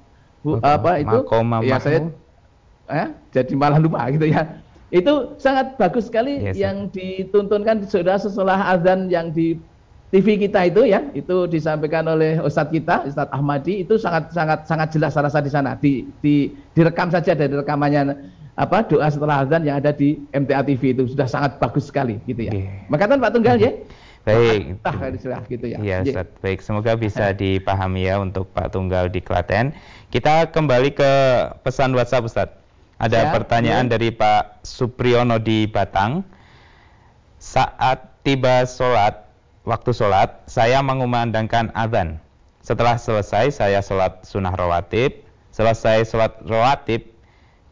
Apa? 0.60 1.00
itu? 1.00 1.18
Ya 1.64 1.80
saya 1.80 2.12
eh, 2.88 3.08
jadi 3.32 3.52
malah 3.56 3.80
lupa 3.80 4.04
gitu 4.12 4.28
ya. 4.28 4.60
Itu 4.88 5.36
sangat 5.36 5.76
bagus 5.76 6.08
sekali 6.08 6.40
yes, 6.40 6.56
yang 6.56 6.88
dituntunkan 6.88 7.84
sudah 7.84 8.16
setelah 8.16 8.72
azan 8.72 9.12
yang 9.12 9.28
di 9.28 9.60
TV 10.08 10.40
kita 10.40 10.64
itu 10.64 10.88
ya. 10.88 11.04
Itu 11.12 11.44
disampaikan 11.44 12.08
oleh 12.08 12.40
Ustadz 12.40 12.72
kita 12.72 13.04
Ustadz 13.04 13.32
Ahmadi. 13.32 13.84
Itu 13.84 14.00
sangat 14.00 14.32
sangat 14.32 14.64
sangat 14.64 14.88
jelas 14.96 15.12
rasa 15.12 15.44
di 15.44 15.52
sana. 15.52 15.76
Di, 15.76 16.08
di 16.24 16.48
direkam 16.72 17.12
saja 17.12 17.36
dari 17.36 17.52
rekamannya 17.52 18.16
apa 18.58 18.82
doa 18.90 19.06
setelah 19.06 19.46
azan 19.46 19.62
yang 19.62 19.78
ada 19.78 19.94
di 19.94 20.18
MTA 20.34 20.66
TV 20.66 20.90
itu 20.90 21.06
sudah 21.06 21.30
sangat 21.30 21.62
bagus 21.62 21.86
sekali 21.86 22.18
gitu 22.26 22.50
ya. 22.50 22.50
Okay. 22.50 22.66
Makatan 22.90 23.22
Pak 23.22 23.30
Tunggal 23.30 23.56
ya. 23.62 23.70
Baik. 24.26 24.82
Tah 24.82 24.96
gitu 25.46 25.66
ya. 25.70 25.78
Iya, 25.78 25.96
Ustaz. 26.04 26.26
Baik, 26.42 26.60
semoga 26.60 26.92
bisa 26.98 27.30
dipahami 27.32 28.10
ya 28.10 28.18
untuk 28.18 28.50
Pak 28.50 28.74
Tunggal 28.74 29.08
di 29.08 29.22
Klaten. 29.22 29.72
Kita 30.10 30.50
kembali 30.50 30.90
ke 30.92 31.12
pesan 31.62 31.94
WhatsApp 31.94 32.26
Ustaz. 32.26 32.48
Ada 32.98 33.30
ya, 33.30 33.32
pertanyaan 33.32 33.86
ya. 33.86 33.94
dari 33.94 34.10
Pak 34.10 34.66
Supriyono 34.66 35.38
di 35.38 35.70
Batang. 35.70 36.26
Saat 37.38 38.26
tiba 38.26 38.66
sholat, 38.66 39.22
waktu 39.62 39.94
sholat, 39.94 40.42
saya 40.50 40.82
mengumandangkan 40.82 41.70
azan. 41.78 42.18
Setelah 42.66 42.98
selesai, 42.98 43.54
saya 43.54 43.78
sholat 43.78 44.26
sunnah 44.26 44.50
rawatib. 44.50 45.14
Selesai 45.54 46.04
sholat 46.10 46.42
rawatib, 46.42 47.06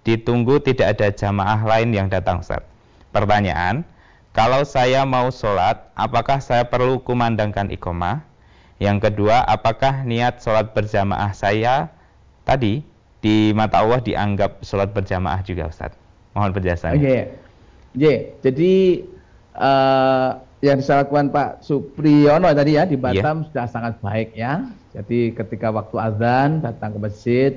ditunggu 0.06 0.62
tidak 0.62 0.94
ada 0.94 1.10
jamaah 1.10 1.66
lain 1.66 1.90
yang 1.90 2.06
datang 2.06 2.38
Ustaz. 2.38 2.62
Pertanyaan, 3.10 3.82
kalau 4.30 4.62
saya 4.62 5.02
mau 5.02 5.34
sholat, 5.34 5.90
apakah 5.98 6.38
saya 6.38 6.62
perlu 6.62 7.02
kumandangkan 7.02 7.74
ikomah? 7.74 8.22
Yang 8.78 9.10
kedua, 9.10 9.42
apakah 9.42 10.06
niat 10.06 10.38
sholat 10.38 10.70
berjamaah 10.70 11.34
saya 11.34 11.90
tadi 12.46 12.86
di 13.18 13.50
mata 13.50 13.82
Allah 13.82 13.98
dianggap 13.98 14.62
sholat 14.62 14.94
berjamaah 14.94 15.42
juga 15.42 15.66
Ustaz? 15.66 15.90
Mohon 16.38 16.54
penjelasannya. 16.54 17.00
Oke, 17.00 17.08
okay. 17.10 17.22
yeah. 17.96 18.18
jadi 18.44 18.74
uh, 19.56 20.30
yang 20.60 20.78
dilakukan 20.84 21.32
Pak 21.32 21.50
Supriyono 21.64 22.52
tadi 22.52 22.76
ya 22.76 22.84
di 22.84 23.00
iya. 23.00 23.02
Batam 23.02 23.42
yeah. 23.42 23.46
sudah 23.50 23.66
sangat 23.72 23.94
baik 24.04 24.30
ya. 24.36 24.68
Jadi 24.92 25.32
ketika 25.32 25.72
waktu 25.72 25.96
azan 25.96 26.60
datang 26.60 26.96
ke 26.96 26.98
masjid, 27.00 27.52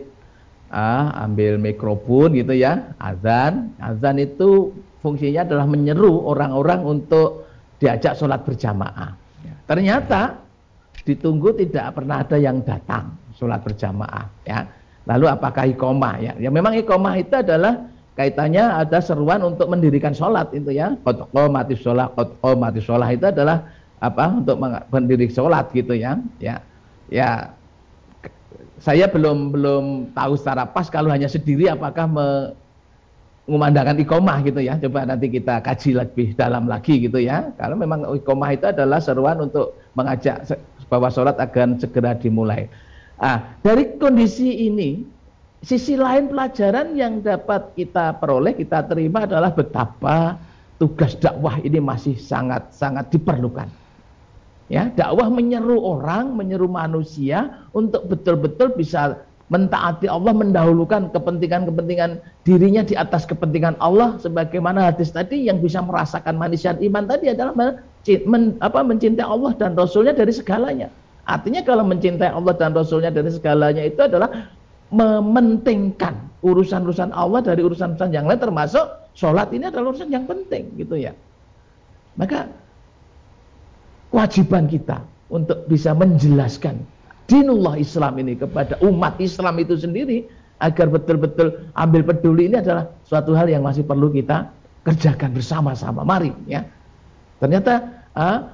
ah, 0.70 1.14
ambil 1.26 1.58
mikrofon 1.62 2.34
gitu 2.38 2.54
ya, 2.56 2.94
azan. 2.98 3.74
Azan 3.82 4.18
itu 4.22 4.74
fungsinya 5.04 5.46
adalah 5.46 5.66
menyeru 5.66 6.26
orang-orang 6.30 6.86
untuk 6.86 7.50
diajak 7.80 8.16
sholat 8.18 8.44
berjamaah. 8.44 9.16
Ya. 9.44 9.56
Ternyata 9.68 10.50
ditunggu 11.10 11.56
tidak 11.56 11.96
pernah 11.96 12.22
ada 12.22 12.38
yang 12.38 12.62
datang 12.62 13.16
sholat 13.34 13.64
berjamaah 13.64 14.28
ya 14.44 14.68
lalu 15.08 15.26
apakah 15.32 15.66
ikomah 15.72 16.20
ya 16.20 16.34
ya 16.38 16.50
memang 16.52 16.76
ikomah 16.84 17.16
itu 17.18 17.34
adalah 17.40 17.88
kaitannya 18.20 18.62
ada 18.62 19.00
seruan 19.00 19.40
untuk 19.42 19.72
mendirikan 19.72 20.12
sholat 20.12 20.52
itu 20.52 20.76
ya 20.76 20.94
kotko 21.08 21.48
mati 21.48 21.80
sholat 21.80 22.12
kotko 22.14 22.52
mati 22.60 22.84
sholat 22.84 23.16
itu 23.16 23.26
adalah 23.26 23.64
apa 24.00 24.26
untuk 24.44 24.60
mendirikan 24.92 25.34
sholat 25.34 25.66
gitu 25.72 25.96
ya 25.96 26.20
ya 26.38 26.60
ya 27.08 27.58
saya 28.80 29.12
belum 29.12 29.52
belum 29.52 29.84
tahu 30.16 30.34
secara 30.40 30.64
pas 30.66 30.88
kalau 30.88 31.12
hanya 31.12 31.28
sendiri 31.28 31.68
apakah 31.68 32.08
me, 32.08 32.28
mengumandangkan 33.50 33.98
ikomah 34.06 34.46
gitu 34.46 34.62
ya. 34.62 34.78
Coba 34.78 35.10
nanti 35.10 35.34
kita 35.34 35.66
kaji 35.66 35.98
lebih 35.98 36.38
dalam 36.38 36.70
lagi 36.70 37.02
gitu 37.02 37.18
ya. 37.18 37.50
Kalau 37.58 37.74
memang 37.74 38.06
ikomah 38.22 38.54
itu 38.54 38.70
adalah 38.70 39.02
seruan 39.02 39.42
untuk 39.42 39.74
mengajak 39.98 40.46
bahwa 40.86 41.10
sholat 41.10 41.36
akan 41.42 41.82
segera 41.82 42.14
dimulai. 42.14 42.70
Ah, 43.18 43.58
dari 43.66 43.98
kondisi 44.00 44.70
ini, 44.70 45.04
sisi 45.66 45.98
lain 45.98 46.30
pelajaran 46.32 46.94
yang 46.96 47.20
dapat 47.20 47.74
kita 47.76 48.16
peroleh, 48.22 48.56
kita 48.56 48.86
terima 48.88 49.26
adalah 49.28 49.52
betapa 49.52 50.40
tugas 50.80 51.18
dakwah 51.20 51.60
ini 51.60 51.84
masih 51.84 52.16
sangat-sangat 52.16 53.12
diperlukan. 53.12 53.68
Ya, 54.70 54.94
dakwah 54.94 55.34
menyeru 55.34 55.82
orang, 55.82 56.38
menyeru 56.38 56.70
manusia 56.70 57.66
untuk 57.74 58.06
betul-betul 58.06 58.78
bisa 58.78 59.18
mentaati 59.50 60.06
Allah 60.06 60.30
mendahulukan 60.30 61.10
kepentingan-kepentingan 61.10 62.22
dirinya 62.46 62.86
di 62.86 62.94
atas 62.94 63.26
kepentingan 63.26 63.82
Allah 63.82 64.22
sebagaimana 64.22 64.94
hadis 64.94 65.10
tadi 65.10 65.50
yang 65.50 65.58
bisa 65.58 65.82
merasakan 65.82 66.38
manusia 66.38 66.78
iman 66.78 67.10
tadi 67.10 67.34
adalah 67.34 67.58
men, 67.58 68.44
apa, 68.62 68.80
mencintai 68.86 69.26
Allah 69.26 69.58
dan 69.58 69.74
Rasulnya 69.74 70.14
dari 70.14 70.30
segalanya. 70.30 70.94
Artinya 71.26 71.66
kalau 71.66 71.82
mencintai 71.82 72.30
Allah 72.30 72.54
dan 72.54 72.78
Rasulnya 72.78 73.10
dari 73.10 73.34
segalanya 73.34 73.82
itu 73.82 74.06
adalah 74.06 74.54
mementingkan 74.94 76.30
urusan-urusan 76.46 77.10
Allah 77.14 77.42
dari 77.42 77.66
urusan-urusan 77.66 78.14
yang 78.14 78.30
lain 78.30 78.42
termasuk 78.42 78.86
sholat 79.18 79.50
ini 79.50 79.70
adalah 79.70 79.94
urusan 79.94 80.14
yang 80.14 80.30
penting 80.30 80.78
gitu 80.78 80.94
ya. 80.94 81.18
Maka 82.18 82.50
kewajiban 84.10 84.66
kita 84.70 85.06
untuk 85.30 85.66
bisa 85.70 85.94
menjelaskan 85.94 86.82
dinullah 87.30 87.78
Islam 87.78 88.18
ini 88.18 88.34
kepada 88.36 88.76
umat 88.82 89.22
Islam 89.22 89.62
itu 89.62 89.78
sendiri 89.78 90.26
agar 90.60 90.92
betul-betul 90.92 91.72
ambil 91.78 92.02
peduli 92.04 92.52
ini 92.52 92.60
adalah 92.60 92.90
suatu 93.08 93.32
hal 93.38 93.48
yang 93.48 93.64
masih 93.64 93.86
perlu 93.86 94.12
kita 94.12 94.50
kerjakan 94.84 95.32
bersama-sama. 95.32 96.04
Mari 96.04 96.34
ya. 96.50 96.66
Ternyata 97.40 98.04
uh, 98.18 98.50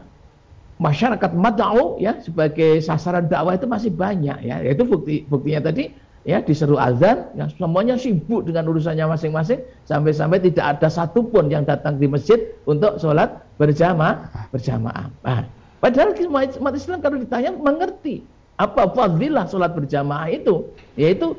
masyarakat 0.78 1.32
mad'u 1.34 1.97
ya 1.97 2.20
sebagai 2.22 2.84
sasaran 2.84 3.26
dakwah 3.26 3.58
itu 3.58 3.66
masih 3.66 3.89
banyak 3.89 4.38
ya. 4.45 4.62
Yaitu 4.62 4.86
bukti 4.86 5.26
buktinya 5.26 5.72
tadi 5.72 5.89
ya 6.26 6.42
diseru 6.42 6.76
azan 6.76 7.30
ya 7.38 7.46
semuanya 7.54 7.96
sibuk 7.96 8.50
dengan 8.50 8.66
urusannya 8.74 9.06
masing-masing 9.06 9.62
sampai-sampai 9.86 10.42
tidak 10.42 10.78
ada 10.78 10.90
satupun 10.90 11.54
yang 11.54 11.64
datang 11.64 12.02
di 12.02 12.10
masjid 12.10 12.52
untuk 12.66 12.98
sholat 12.98 13.46
berjamaah 13.62 14.50
berjamaah. 14.50 15.08
Nah, 15.22 15.46
padahal 15.80 16.18
umat 16.28 16.74
Islam 16.74 17.00
kalau 17.00 17.22
ditanya 17.22 17.54
mengerti 17.54 18.26
apa 18.58 18.90
fadilah 18.92 19.46
sholat 19.46 19.78
berjamaah 19.78 20.28
itu? 20.34 20.66
Yaitu 20.98 21.38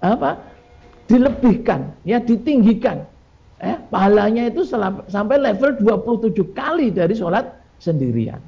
apa? 0.00 0.38
Dilebihkan, 1.10 1.90
ya 2.06 2.22
ditinggikan. 2.22 3.02
Eh, 3.60 3.76
pahalanya 3.92 4.48
itu 4.48 4.64
sampai 4.64 5.36
level 5.36 5.76
27 5.82 6.54
kali 6.56 6.94
dari 6.94 7.12
sholat 7.12 7.50
sendirian. 7.82 8.40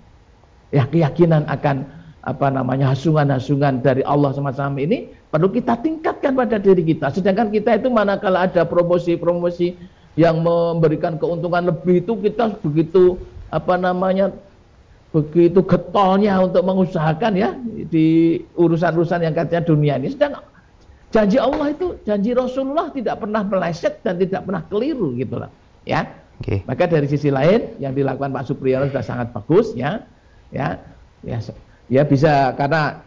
Ya 0.73 0.89
keyakinan 0.89 1.45
akan 1.51 1.85
apa 2.23 2.49
namanya 2.49 2.95
hasungan-hasungan 2.95 3.83
dari 3.83 4.07
Allah 4.07 4.31
semacam 4.33 4.79
ini 4.79 5.11
perlu 5.33 5.49
kita 5.49 5.81
tingkatkan 5.81 6.37
pada 6.37 6.61
diri 6.61 6.85
kita. 6.85 7.09
Sedangkan 7.09 7.49
kita 7.49 7.81
itu 7.81 7.89
manakala 7.89 8.45
ada 8.45 8.69
promosi-promosi 8.69 9.73
yang 10.21 10.45
memberikan 10.45 11.17
keuntungan 11.17 11.73
lebih 11.73 12.05
itu 12.05 12.13
kita 12.21 12.61
begitu 12.61 13.17
apa 13.49 13.81
namanya 13.81 14.29
begitu 15.13 15.65
getolnya 15.65 16.41
untuk 16.41 16.65
mengusahakan 16.65 17.33
ya 17.37 17.57
di 17.89 18.41
urusan-urusan 18.57 19.25
yang 19.25 19.33
katanya 19.37 19.65
dunia 19.65 19.95
ini 20.01 20.13
sedang 20.13 20.41
janji 21.13 21.37
Allah 21.37 21.73
itu 21.73 21.97
janji 22.09 22.33
Rasulullah 22.33 22.89
tidak 22.93 23.21
pernah 23.21 23.45
meleset 23.45 24.01
dan 24.01 24.17
tidak 24.17 24.49
pernah 24.49 24.65
keliru 24.73 25.13
gitu 25.21 25.37
lah 25.37 25.53
ya 25.85 26.09
okay. 26.41 26.65
maka 26.65 26.89
dari 26.89 27.05
sisi 27.09 27.29
lain 27.29 27.77
yang 27.77 27.93
dilakukan 27.93 28.33
Pak 28.33 28.49
Supriyono 28.49 28.89
sudah 28.89 29.05
sangat 29.05 29.29
bagus 29.37 29.77
ya 29.77 30.01
ya 30.49 30.81
ya 31.21 31.37
ya 31.93 32.03
bisa 32.09 32.57
karena 32.57 33.05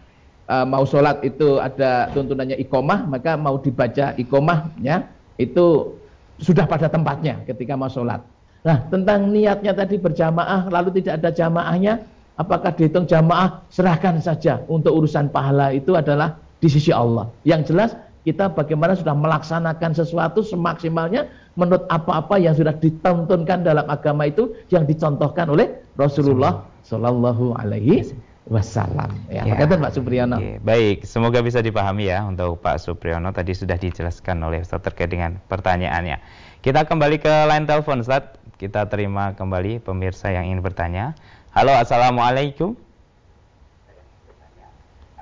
uh, 0.49 0.65
mau 0.65 0.83
sholat 0.83 1.21
itu 1.21 1.57
ada 1.61 2.09
tuntunannya 2.11 2.57
ikomah 2.65 3.05
maka 3.05 3.37
mau 3.37 3.57
dibaca 3.61 4.17
ikomah 4.17 4.71
ya 4.81 5.05
itu 5.41 5.95
sudah 6.39 6.67
pada 6.67 6.91
tempatnya 6.91 7.43
ketika 7.47 7.79
mau 7.79 7.87
sholat 7.87 8.19
Nah, 8.65 8.81
tentang 8.89 9.29
niatnya 9.29 9.77
tadi 9.77 10.01
berjamaah 10.01 10.65
lalu 10.73 10.97
tidak 10.97 11.21
ada 11.21 11.29
jamaahnya, 11.29 12.01
apakah 12.33 12.73
dihitung 12.73 13.05
jamaah? 13.05 13.61
Serahkan 13.69 14.17
saja 14.17 14.65
untuk 14.65 14.97
urusan 14.97 15.29
pahala 15.29 15.69
itu 15.69 15.93
adalah 15.93 16.33
di 16.57 16.65
sisi 16.65 16.89
Allah. 16.89 17.29
Yang 17.45 17.69
jelas 17.69 17.93
kita 18.25 18.49
bagaimana 18.49 18.97
sudah 18.97 19.13
melaksanakan 19.13 19.93
sesuatu 19.93 20.41
semaksimalnya 20.41 21.29
menurut 21.53 21.85
apa-apa 21.93 22.41
yang 22.41 22.57
sudah 22.57 22.73
ditontonkan 22.81 23.61
dalam 23.61 23.85
agama 23.85 24.25
itu 24.25 24.49
yang 24.73 24.89
dicontohkan 24.89 25.45
oleh 25.45 25.69
Rasulullah 25.93 26.65
Shallallahu 26.89 27.53
Alaihi 27.61 28.17
Wasallam. 28.45 29.09
Ya, 29.25 29.41
ya. 29.41 29.65
Pak 29.65 29.93
Supriyono. 29.97 30.37
Ya, 30.37 30.61
baik, 30.61 31.01
semoga 31.01 31.41
bisa 31.41 31.65
dipahami 31.65 32.13
ya 32.13 32.21
untuk 32.29 32.61
Pak 32.61 32.77
Supriyono 32.77 33.33
tadi 33.33 33.57
sudah 33.57 33.73
dijelaskan 33.73 34.37
oleh 34.45 34.61
Ustaz 34.61 34.85
terkait 34.85 35.09
dengan 35.09 35.41
pertanyaannya. 35.49 36.21
Kita 36.61 36.85
kembali 36.85 37.17
ke 37.17 37.33
line 37.49 37.65
telepon 37.65 38.05
Ustaz 38.05 38.37
kita 38.61 38.85
terima 38.85 39.33
kembali 39.33 39.81
pemirsa 39.81 40.29
yang 40.29 40.45
ingin 40.45 40.61
bertanya. 40.61 41.17
Halo, 41.57 41.73
Assalamualaikum. 41.73 42.77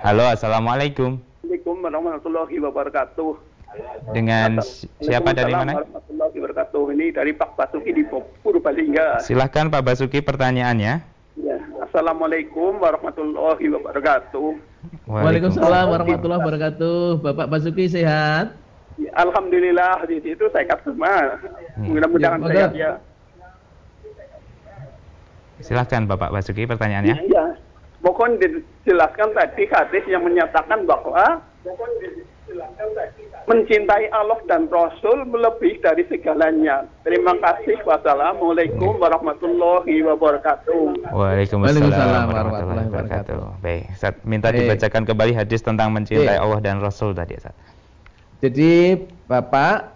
Halo, 0.03 0.27
Assalamualaikum. 0.27 1.15
Assalamualaikum 1.17 1.75
warahmatullahi 1.79 2.55
wabarakatuh. 2.59 3.31
Dengan 4.11 4.61
siapa 5.01 5.31
dari 5.31 5.55
mana? 5.55 5.79
warahmatullahi 5.79 6.35
wabarakatuh. 6.43 6.83
Ini 6.91 7.05
dari 7.15 7.31
Pak 7.31 7.55
Basuki 7.55 7.91
di 7.95 8.03
Purbalingga. 8.43 9.23
Silahkan 9.23 9.71
Pak 9.71 9.81
Basuki 9.81 10.19
pertanyaannya. 10.19 11.12
Ya, 11.33 11.57
Assalamualaikum 11.81 12.77
warahmatullahi 12.77 13.65
wabarakatuh. 13.73 14.53
Waalaikumsalam 15.09 15.85
warahmatullahi 15.89 16.41
wabarakatuh. 16.45 17.25
Bapak 17.25 17.49
Basuki 17.49 17.89
sehat? 17.89 18.53
Alhamdulillah 19.17 20.05
di 20.05 20.21
situ 20.21 20.45
sehat 20.53 20.85
semua. 20.85 21.41
Mudah-mudahan 21.81 22.37
ya, 22.37 22.49
sehat 22.53 22.71
ya. 22.77 22.91
Silahkan 25.65 26.05
Bapak 26.05 26.29
Basuki 26.29 26.69
pertanyaannya. 26.69 27.17
Iya. 27.25 27.57
Mohon 28.05 28.37
dijelaskan 28.37 29.33
tadi 29.33 29.63
hadis 29.73 30.03
yang 30.05 30.21
menyatakan 30.21 30.85
bahwa 30.85 31.41
mencintai 33.43 34.07
Allah 34.11 34.39
dan 34.47 34.71
Rasul 34.71 35.27
melebih 35.27 35.79
dari 35.83 36.07
segalanya. 36.07 36.87
Terima 37.03 37.35
kasih. 37.39 37.79
Wassalamualaikum 37.83 38.99
warahmatullahi 38.99 40.03
wabarakatuh. 40.03 41.11
Waalaikumsalam 41.11 42.27
warahmatullahi 42.31 42.87
wabarakatuh. 42.87 43.39
Baik, 43.59 43.83
Ustaz 43.91 44.15
minta 44.23 44.51
dibacakan 44.51 45.03
kembali 45.03 45.33
hadis 45.35 45.59
tentang 45.59 45.91
mencintai 45.91 46.39
Allah 46.39 46.59
dan 46.63 46.79
Rasul 46.79 47.11
tadi, 47.11 47.35
Ustaz. 47.39 47.55
Jadi 48.43 48.99
Bapak 49.27 49.93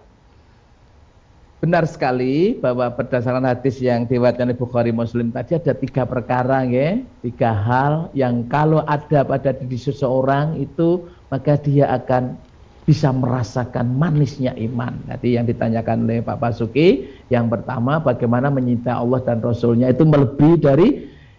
Benar 1.58 1.90
sekali 1.90 2.54
bahwa 2.54 2.86
berdasarkan 2.94 3.42
hadis 3.42 3.82
yang 3.82 4.06
diwakilkan 4.06 4.54
Bukhari 4.62 4.94
Muslim 4.94 5.34
tadi 5.34 5.58
ada 5.58 5.74
tiga 5.74 6.06
perkara 6.06 6.62
ya, 6.70 7.02
tiga 7.26 7.50
hal 7.50 8.14
yang 8.14 8.46
kalau 8.46 8.86
ada 8.86 9.26
pada 9.26 9.58
diri 9.58 9.74
seseorang 9.74 10.54
itu 10.62 11.10
maka 11.28 11.60
dia 11.60 11.92
akan 11.92 12.40
bisa 12.88 13.12
merasakan 13.12 14.00
manisnya 14.00 14.56
iman. 14.56 14.96
Jadi 15.12 15.36
yang 15.36 15.44
ditanyakan 15.44 16.08
oleh 16.08 16.24
Pak 16.24 16.40
Basuki, 16.40 17.04
yang 17.28 17.52
pertama 17.52 18.00
bagaimana 18.00 18.48
menyintai 18.48 18.96
Allah 18.96 19.20
dan 19.28 19.44
Rasulnya 19.44 19.92
itu 19.92 20.08
melebihi 20.08 20.56
dari 20.56 20.88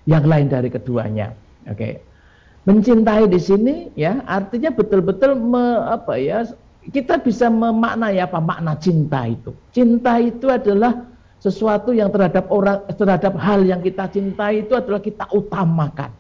yang 0.05 0.28
lain 0.28 0.53
dari 0.53 0.68
keduanya. 0.68 1.32
Oke. 1.64 2.05
Mencintai 2.68 3.32
di 3.32 3.41
sini 3.41 3.89
ya 3.97 4.20
artinya 4.28 4.68
betul-betul 4.68 5.41
apa 5.89 6.20
ya 6.20 6.45
kita 6.93 7.16
bisa 7.16 7.49
memaknai 7.49 8.20
apa 8.20 8.45
makna 8.45 8.76
cinta 8.76 9.24
itu. 9.24 9.57
Cinta 9.72 10.20
itu 10.20 10.53
adalah 10.53 11.09
sesuatu 11.41 11.97
yang 11.97 12.12
terhadap 12.12 12.45
orang 12.53 12.84
terhadap 12.93 13.41
hal 13.41 13.64
yang 13.64 13.80
kita 13.80 14.05
cintai 14.12 14.68
itu 14.68 14.76
adalah 14.76 15.01
kita 15.01 15.24
utamakan. 15.32 16.12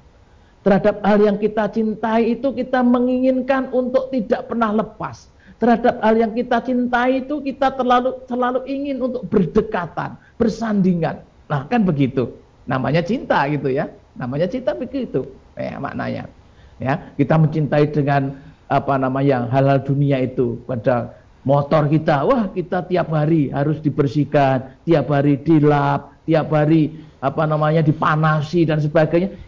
Terhadap 0.68 1.00
hal 1.00 1.16
yang 1.24 1.40
kita 1.40 1.64
cintai 1.72 2.36
itu 2.36 2.52
kita 2.52 2.84
menginginkan 2.84 3.72
untuk 3.72 4.12
tidak 4.12 4.52
pernah 4.52 4.68
lepas. 4.76 5.32
Terhadap 5.56 5.96
hal 6.04 6.12
yang 6.20 6.36
kita 6.36 6.60
cintai 6.60 7.24
itu 7.24 7.40
kita 7.40 7.72
terlalu 7.72 8.20
selalu 8.28 8.68
ingin 8.68 9.00
untuk 9.00 9.24
berdekatan, 9.32 10.20
bersandingan. 10.36 11.24
Nah, 11.48 11.64
kan 11.72 11.88
begitu. 11.88 12.36
Namanya 12.68 13.00
cinta 13.00 13.48
gitu 13.48 13.72
ya. 13.72 13.88
Namanya 14.12 14.44
cinta 14.44 14.76
begitu. 14.76 15.24
Ya, 15.56 15.80
maknanya. 15.80 16.28
Ya, 16.76 17.16
kita 17.16 17.40
mencintai 17.40 17.88
dengan 17.88 18.36
apa 18.68 19.00
namanya 19.00 19.48
hal-hal 19.48 19.80
dunia 19.80 20.20
itu 20.20 20.60
pada 20.68 21.16
motor 21.48 21.88
kita. 21.88 22.28
Wah, 22.28 22.52
kita 22.52 22.84
tiap 22.92 23.08
hari 23.08 23.48
harus 23.56 23.80
dibersihkan, 23.80 24.76
tiap 24.84 25.08
hari 25.08 25.40
dilap, 25.40 26.12
tiap 26.28 26.52
hari 26.52 26.92
apa 27.24 27.48
namanya 27.48 27.80
dipanasi 27.80 28.68
dan 28.68 28.84
sebagainya 28.84 29.47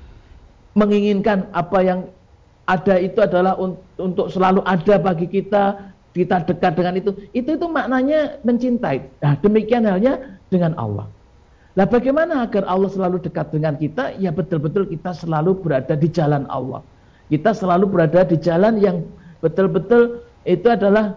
menginginkan 0.75 1.51
apa 1.51 1.79
yang 1.83 2.01
ada 2.71 2.95
itu 3.03 3.19
adalah 3.19 3.59
untuk 3.99 4.31
selalu 4.31 4.63
ada 4.63 4.95
bagi 5.03 5.27
kita, 5.27 5.91
kita 6.15 6.47
dekat 6.47 6.79
dengan 6.79 6.95
itu. 6.99 7.11
Itu 7.35 7.59
itu 7.59 7.67
maknanya 7.67 8.39
mencintai. 8.47 9.03
Nah, 9.23 9.35
demikian 9.43 9.87
halnya 9.87 10.39
dengan 10.55 10.79
Allah. 10.79 11.07
Nah, 11.75 11.87
bagaimana 11.87 12.47
agar 12.47 12.67
Allah 12.67 12.91
selalu 12.91 13.23
dekat 13.23 13.51
dengan 13.51 13.75
kita? 13.75 14.15
Ya 14.23 14.31
betul-betul 14.31 14.87
kita 14.91 15.15
selalu 15.15 15.59
berada 15.59 15.95
di 15.99 16.07
jalan 16.11 16.47
Allah. 16.47 16.83
Kita 17.31 17.55
selalu 17.55 17.87
berada 17.91 18.27
di 18.27 18.39
jalan 18.39 18.79
yang 18.83 19.07
betul-betul 19.39 20.23
itu 20.47 20.67
adalah 20.67 21.15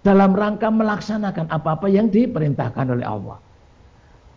dalam 0.00 0.32
rangka 0.32 0.72
melaksanakan 0.72 1.52
apa-apa 1.52 1.88
yang 1.88 2.08
diperintahkan 2.08 2.86
oleh 2.96 3.04
Allah. 3.04 3.36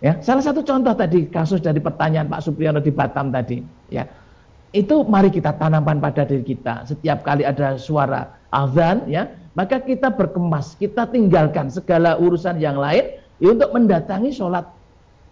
Ya, 0.01 0.17
salah 0.19 0.41
satu 0.41 0.65
contoh 0.65 0.97
tadi 0.97 1.29
kasus 1.29 1.61
dari 1.61 1.77
pertanyaan 1.77 2.25
Pak 2.25 2.41
Supriyono 2.41 2.81
di 2.81 2.89
Batam 2.89 3.29
tadi, 3.29 3.61
ya 3.93 4.01
itu 4.71 5.03
mari 5.03 5.27
kita 5.27 5.55
tanamkan 5.59 5.99
pada 5.99 6.23
diri 6.23 6.43
kita. 6.47 6.87
Setiap 6.87 7.27
kali 7.27 7.43
ada 7.43 7.75
suara 7.75 8.39
azan 8.55 9.03
ya, 9.11 9.27
maka 9.51 9.83
kita 9.83 10.15
berkemas, 10.15 10.79
kita 10.79 11.11
tinggalkan 11.11 11.67
segala 11.67 12.15
urusan 12.15 12.55
yang 12.55 12.79
lain 12.79 13.19
ya, 13.43 13.51
untuk 13.51 13.75
mendatangi 13.75 14.31
sholat 14.31 14.63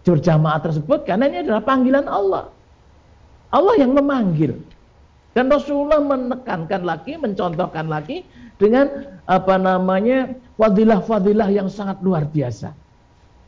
berjamaah 0.04 0.60
tersebut 0.60 1.08
karena 1.08 1.28
ini 1.28 1.48
adalah 1.48 1.64
panggilan 1.64 2.04
Allah. 2.04 2.52
Allah 3.50 3.74
yang 3.80 3.96
memanggil. 3.96 4.60
Dan 5.30 5.46
Rasulullah 5.46 6.02
menekankan 6.02 6.82
lagi, 6.82 7.14
mencontohkan 7.16 7.86
lagi 7.86 8.26
dengan 8.58 9.14
apa 9.30 9.56
namanya 9.56 10.34
fadilah-fadilah 10.58 11.48
yang 11.54 11.70
sangat 11.70 12.02
luar 12.02 12.26
biasa. 12.26 12.74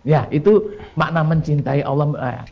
Ya, 0.07 0.27
itu 0.31 0.79
makna 0.95 1.27
mencintai 1.27 1.83
Allah. 1.83 2.47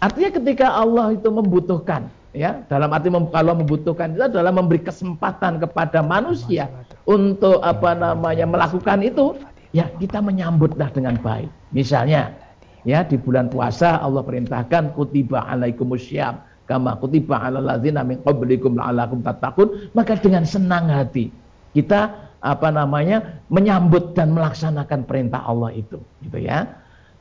Artinya 0.00 0.30
ketika 0.40 0.72
Allah 0.72 1.16
itu 1.16 1.28
membutuhkan 1.28 2.08
ya 2.36 2.60
dalam 2.68 2.92
arti 2.92 3.08
kalau 3.32 3.56
membutuhkan 3.56 4.12
itu 4.12 4.28
adalah 4.28 4.52
memberi 4.52 4.84
kesempatan 4.84 5.56
kepada 5.56 6.04
manusia 6.04 6.68
untuk 7.08 7.64
apa 7.64 7.96
namanya 7.96 8.44
melakukan 8.44 9.00
itu 9.00 9.32
ya 9.72 9.88
kita 9.96 10.20
menyambutlah 10.20 10.92
dengan 10.92 11.16
baik. 11.16 11.48
Misalnya 11.72 12.36
ya 12.84 13.02
di 13.02 13.16
bulan 13.16 13.48
puasa 13.48 13.98
Allah 13.98 14.20
perintahkan 14.20 14.92
kutiba 14.92 15.48
alaikumusyyam 15.48 16.36
kama 16.68 17.00
kutiba 17.00 17.40
alal 17.40 17.64
ladzina 17.64 18.04
min 18.04 18.20
qablikum 18.20 18.76
la'allakum 18.76 19.24
tattaqun. 19.24 19.96
Maka 19.96 20.20
dengan 20.20 20.44
senang 20.44 20.92
hati 20.92 21.32
kita 21.72 22.12
apa 22.44 22.68
namanya 22.68 23.42
menyambut 23.48 24.12
dan 24.12 24.36
melaksanakan 24.36 25.08
perintah 25.08 25.40
Allah 25.48 25.72
itu 25.72 25.98
gitu 26.20 26.38
ya. 26.38 26.68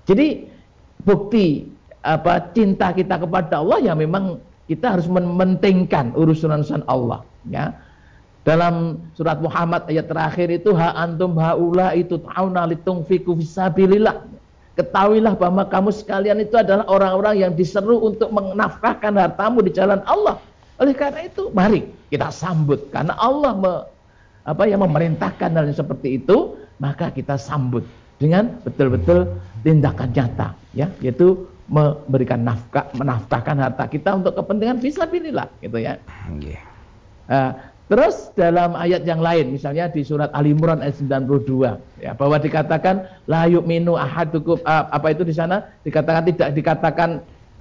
Jadi 0.05 0.45
bukti 1.01 1.65
apa 2.05 2.53
cinta 2.53 2.93
kita 2.93 3.17
kepada 3.17 3.65
Allah 3.65 3.81
ya 3.81 3.93
memang 3.97 4.37
kita 4.65 4.97
harus 4.97 5.05
mementingkan 5.05 6.13
urusan-urusan 6.17 6.85
Allah 6.89 7.21
ya. 7.49 7.73
Dalam 8.45 9.01
surat 9.17 9.41
Muhammad 9.41 9.89
ayat 9.89 10.05
terakhir 10.05 10.53
itu 10.53 10.69
ha 10.77 10.93
antum 10.93 11.33
haula 11.41 11.97
itu 11.97 12.21
tauna 12.21 12.69
litungfiku 12.69 13.33
fisabilillah. 13.33 14.21
Ketahuilah 14.77 15.33
bahwa 15.39 15.65
kamu 15.65 15.89
sekalian 15.89 16.37
itu 16.43 16.53
adalah 16.53 16.85
orang-orang 16.85 17.41
yang 17.41 17.51
diseru 17.57 18.05
untuk 18.05 18.29
menafkahkan 18.29 19.17
hartamu 19.17 19.65
di 19.65 19.71
jalan 19.73 20.03
Allah. 20.05 20.37
Oleh 20.77 20.93
karena 20.93 21.25
itu 21.25 21.49
mari 21.55 21.89
kita 22.11 22.29
sambut. 22.29 22.85
Karena 22.93 23.17
Allah 23.17 23.55
me, 23.55 23.73
apa 24.45 24.63
yang 24.69 24.83
memerintahkan 24.85 25.49
hal 25.55 25.65
seperti 25.73 26.21
itu 26.21 26.53
maka 26.77 27.09
kita 27.09 27.39
sambut 27.39 27.81
dengan 28.21 28.61
betul-betul 28.61 29.31
tindakan 29.65 30.11
nyata 30.13 30.53
ya. 30.77 30.91
Yaitu 31.01 31.49
memberikan 31.65 32.45
nafkah, 32.45 32.85
menafkahkan 32.93 33.57
harta 33.57 33.85
kita 33.89 34.13
untuk 34.13 34.37
kepentingan 34.37 34.77
fisabilillah 34.81 35.49
gitu 35.65 35.81
ya. 35.81 35.97
Okay. 36.37 36.57
Uh, 37.25 37.51
terus 37.89 38.29
dalam 38.37 38.77
ayat 38.77 39.01
yang 39.05 39.21
lain 39.21 39.53
misalnya 39.53 39.89
di 39.89 40.05
surat 40.05 40.29
Al 40.33 40.45
Imran 40.45 40.81
ayat 40.81 41.01
92 41.01 42.05
ya 42.05 42.13
bahwa 42.13 42.37
dikatakan 42.37 43.09
la 43.25 43.49
yu'minu 43.49 43.97
ahadukum 43.97 44.61
uh, 44.61 44.85
apa 44.93 45.13
itu 45.13 45.25
di 45.25 45.33
sana 45.33 45.65
dikatakan 45.81 46.21
tidak 46.29 46.49
dikatakan 46.53 47.09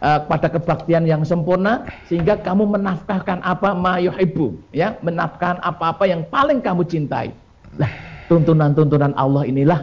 uh, 0.05 0.20
pada 0.28 0.52
kebaktian 0.52 1.09
yang 1.09 1.24
sempurna 1.24 1.88
sehingga 2.09 2.36
kamu 2.40 2.76
menafkahkan 2.76 3.40
apa 3.40 3.72
ma 3.72 3.96
yuhibbu 3.96 4.52
ya 4.76 4.96
menafkahkan 5.00 5.64
apa-apa 5.64 6.05
yang 6.05 6.20
paling 6.28 6.61
kamu 6.61 6.84
cintai. 6.84 7.32
Nah, 7.80 7.88
tuntunan-tuntunan 8.28 9.16
Allah 9.16 9.48
inilah 9.48 9.80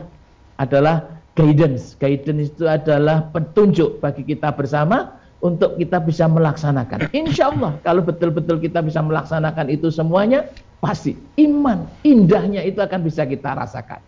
adalah 0.62 1.21
guidance. 1.36 1.96
Guidance 1.98 2.52
itu 2.52 2.66
adalah 2.68 3.32
petunjuk 3.32 4.04
bagi 4.04 4.24
kita 4.28 4.52
bersama 4.52 5.18
untuk 5.42 5.76
kita 5.82 5.98
bisa 6.04 6.30
melaksanakan. 6.30 7.10
Insya 7.12 7.50
Allah 7.50 7.76
kalau 7.82 8.06
betul-betul 8.06 8.62
kita 8.62 8.80
bisa 8.86 9.02
melaksanakan 9.02 9.68
itu 9.74 9.90
semuanya, 9.90 10.46
pasti 10.80 11.18
iman 11.42 11.90
indahnya 12.06 12.62
itu 12.62 12.80
akan 12.80 13.02
bisa 13.02 13.26
kita 13.26 13.58
rasakan. 13.58 14.00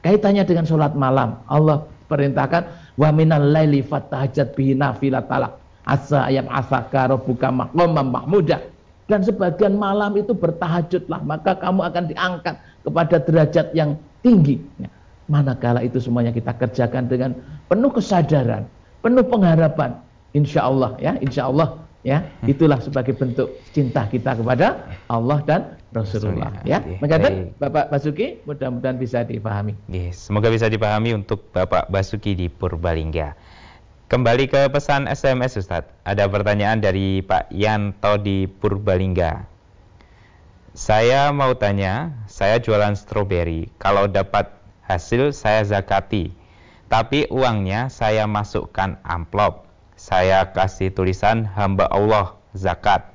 Kaitannya 0.00 0.42
dengan 0.48 0.64
sholat 0.64 0.96
malam, 0.96 1.38
Allah 1.46 1.84
perintahkan 2.10 2.94
wa 2.98 3.08
minal 3.14 3.54
laili 3.54 3.84
fatahajat 3.86 4.58
bihi 4.58 4.74
nafilatalak 4.74 5.60
asa 5.86 6.26
ayam 6.26 6.50
asaka 6.50 7.14
rabbuka 7.14 7.48
maqamam 7.54 8.10
mahmudah 8.10 8.60
dan 9.06 9.22
sebagian 9.22 9.78
malam 9.78 10.14
itu 10.18 10.34
bertahajudlah 10.34 11.22
maka 11.22 11.54
kamu 11.58 11.80
akan 11.86 12.04
diangkat 12.10 12.54
kepada 12.82 13.16
derajat 13.22 13.66
yang 13.74 13.94
tinggi. 14.22 14.58
Manakala 15.30 15.86
itu 15.86 16.02
semuanya 16.02 16.34
kita 16.34 16.50
kerjakan 16.58 17.06
dengan 17.06 17.38
penuh 17.70 17.94
kesadaran, 17.94 18.66
penuh 18.98 19.22
pengharapan. 19.22 19.94
Insya 20.34 20.66
Allah 20.66 20.98
ya, 20.98 21.14
insya 21.22 21.46
Allah 21.46 21.78
ya, 22.02 22.26
itulah 22.50 22.82
sebagai 22.82 23.14
bentuk 23.14 23.46
cinta 23.70 24.10
kita 24.10 24.34
kepada 24.34 24.90
Allah 25.06 25.38
dan 25.46 25.78
Rasulullah 25.94 26.50
ya. 26.66 26.82
Mencatat 26.82 27.58
Bapak 27.62 27.94
Basuki 27.94 28.42
mudah-mudahan 28.46 28.98
bisa 28.98 29.22
dipahami. 29.22 29.78
Yes, 29.86 30.26
semoga 30.26 30.50
bisa 30.50 30.66
dipahami 30.66 31.14
untuk 31.14 31.46
Bapak 31.54 31.90
Basuki 31.90 32.34
di 32.34 32.46
Purbalingga. 32.50 33.34
Kembali 34.10 34.50
ke 34.50 34.66
pesan 34.74 35.06
SMS 35.06 35.54
Ustadz. 35.54 35.94
Ada 36.02 36.26
pertanyaan 36.26 36.82
dari 36.82 37.22
Pak 37.22 37.54
Yanto 37.54 38.18
di 38.18 38.50
Purbalingga. 38.50 39.46
Saya 40.74 41.30
mau 41.34 41.54
tanya, 41.58 42.14
saya 42.30 42.62
jualan 42.62 42.94
stroberi. 42.94 43.70
Kalau 43.78 44.06
dapat 44.06 44.59
hasil 44.90 45.30
saya 45.30 45.62
zakati. 45.62 46.34
Tapi 46.90 47.30
uangnya 47.30 47.86
saya 47.86 48.26
masukkan 48.26 48.98
amplop. 49.06 49.70
Saya 49.94 50.50
kasih 50.50 50.90
tulisan 50.90 51.46
hamba 51.46 51.86
Allah 51.86 52.34
zakat. 52.58 53.06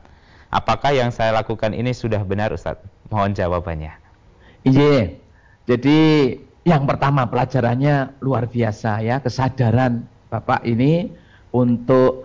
Apakah 0.47 0.95
yang 0.95 1.11
saya 1.11 1.35
lakukan 1.35 1.75
ini 1.75 1.91
sudah 1.91 2.23
benar 2.23 2.55
Ustaz? 2.55 2.79
Mohon 3.11 3.35
jawabannya. 3.35 3.93
Iya. 4.63 5.19
Jadi 5.67 5.99
yang 6.63 6.87
pertama 6.87 7.27
pelajarannya 7.27 8.15
luar 8.23 8.47
biasa 8.47 9.03
ya, 9.03 9.19
kesadaran 9.19 10.07
Bapak 10.31 10.63
ini 10.63 11.11
untuk 11.51 12.23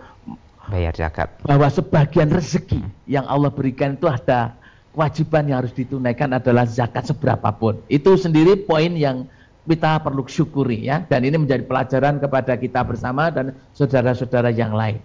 bayar 0.71 0.95
zakat. 0.95 1.35
Bahwa 1.43 1.67
sebagian 1.67 2.31
rezeki 2.31 2.79
yang 3.11 3.27
Allah 3.27 3.51
berikan 3.51 3.99
itu 3.99 4.07
ada 4.07 4.55
kewajiban 4.95 5.47
yang 5.51 5.57
harus 5.63 5.75
ditunaikan 5.75 6.31
adalah 6.31 6.63
zakat 6.63 7.11
seberapapun. 7.11 7.79
Itu 7.91 8.15
sendiri 8.15 8.55
poin 8.63 8.95
yang 8.95 9.27
kita 9.67 10.01
perlu 10.01 10.25
syukuri 10.25 10.89
ya 10.89 11.05
dan 11.05 11.21
ini 11.21 11.37
menjadi 11.37 11.63
pelajaran 11.65 12.17
kepada 12.17 12.57
kita 12.57 12.81
bersama 12.81 13.29
dan 13.29 13.53
saudara-saudara 13.77 14.49
yang 14.49 14.73
lain. 14.73 14.97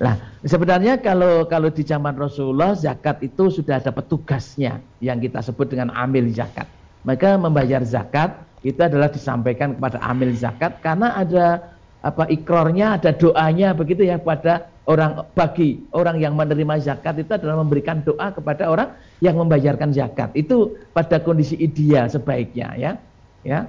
Nah, 0.00 0.18
sebenarnya 0.42 0.98
kalau 0.98 1.44
kalau 1.46 1.68
di 1.68 1.84
zaman 1.84 2.16
Rasulullah 2.16 2.72
zakat 2.72 3.20
itu 3.20 3.52
sudah 3.52 3.78
ada 3.78 3.92
petugasnya 3.92 4.80
yang 5.04 5.20
kita 5.20 5.44
sebut 5.44 5.68
dengan 5.70 5.92
amil 5.92 6.32
zakat. 6.32 6.66
maka 7.02 7.34
membayar 7.34 7.82
zakat 7.82 8.30
itu 8.62 8.78
adalah 8.78 9.10
disampaikan 9.10 9.74
kepada 9.74 9.98
amil 10.06 10.30
zakat 10.38 10.78
karena 10.78 11.18
ada 11.18 11.74
apa 12.02 12.26
ikrornya, 12.30 12.98
ada 12.98 13.10
doanya 13.14 13.74
begitu 13.74 14.06
ya 14.06 14.18
kepada 14.18 14.70
orang 14.90 15.22
bagi 15.38 15.82
orang 15.94 16.18
yang 16.18 16.34
menerima 16.34 16.82
zakat 16.82 17.22
itu 17.22 17.30
adalah 17.30 17.62
memberikan 17.62 18.02
doa 18.02 18.34
kepada 18.34 18.66
orang 18.66 18.88
yang 19.22 19.38
membayarkan 19.38 19.94
zakat. 19.94 20.34
Itu 20.34 20.74
pada 20.90 21.22
kondisi 21.22 21.54
ideal 21.58 22.10
sebaiknya 22.10 22.74
ya. 22.74 22.92
Ya. 23.42 23.66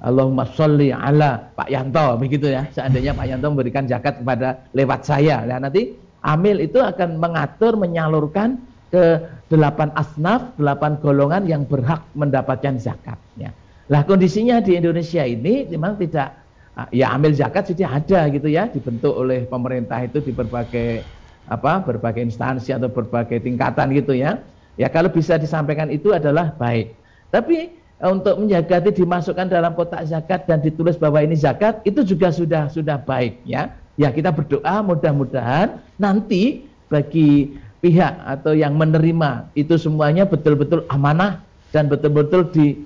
Allahumma 0.00 0.48
sholli 0.48 0.88
ala 0.88 1.52
Pak 1.52 1.68
Yanto 1.68 2.16
begitu 2.16 2.48
ya. 2.48 2.64
Seandainya 2.72 3.12
Pak 3.12 3.26
Yanto 3.28 3.52
memberikan 3.52 3.84
zakat 3.84 4.24
kepada 4.24 4.64
lewat 4.72 5.04
saya. 5.04 5.44
Nah, 5.44 5.60
nanti 5.68 5.92
amil 6.24 6.64
itu 6.64 6.80
akan 6.80 7.20
mengatur 7.20 7.76
menyalurkan 7.76 8.56
ke 8.88 9.22
delapan 9.52 9.92
asnaf, 9.94 10.56
delapan 10.56 10.98
golongan 10.98 11.44
yang 11.46 11.62
berhak 11.68 12.00
mendapatkan 12.16 12.80
zakatnya. 12.80 13.52
Lah 13.90 14.02
kondisinya 14.06 14.62
di 14.62 14.78
Indonesia 14.78 15.22
ini 15.22 15.66
memang 15.66 15.98
tidak 15.98 16.32
ah, 16.78 16.88
ya 16.90 17.12
amil 17.14 17.34
zakat 17.34 17.70
sudah 17.70 18.00
ada 18.00 18.30
gitu 18.30 18.46
ya 18.50 18.70
dibentuk 18.70 19.14
oleh 19.14 19.46
pemerintah 19.46 19.98
itu 20.00 20.22
di 20.22 20.30
berbagai 20.30 21.02
apa 21.50 21.82
berbagai 21.82 22.22
instansi 22.22 22.70
atau 22.70 22.88
berbagai 22.88 23.42
tingkatan 23.42 23.90
gitu 23.94 24.14
ya. 24.14 24.38
Ya 24.78 24.88
kalau 24.88 25.12
bisa 25.12 25.36
disampaikan 25.36 25.90
itu 25.92 26.14
adalah 26.14 26.54
baik. 26.56 26.94
Tapi 27.30 27.79
untuk 28.08 28.40
menjaga 28.40 28.80
itu 28.80 29.04
dimasukkan 29.04 29.52
dalam 29.52 29.76
kotak 29.76 30.08
zakat 30.08 30.48
dan 30.48 30.64
ditulis 30.64 30.96
bahwa 30.96 31.20
ini 31.20 31.36
zakat 31.36 31.84
itu 31.84 32.00
juga 32.00 32.32
sudah 32.32 32.72
sudah 32.72 32.96
baik 32.96 33.44
ya. 33.44 33.76
Ya 34.00 34.08
kita 34.08 34.32
berdoa 34.32 34.80
mudah-mudahan 34.80 35.76
nanti 36.00 36.64
bagi 36.88 37.60
pihak 37.84 38.24
atau 38.24 38.56
yang 38.56 38.72
menerima 38.80 39.52
itu 39.52 39.76
semuanya 39.76 40.24
betul-betul 40.24 40.88
amanah 40.88 41.44
dan 41.76 41.92
betul-betul 41.92 42.48
di 42.48 42.80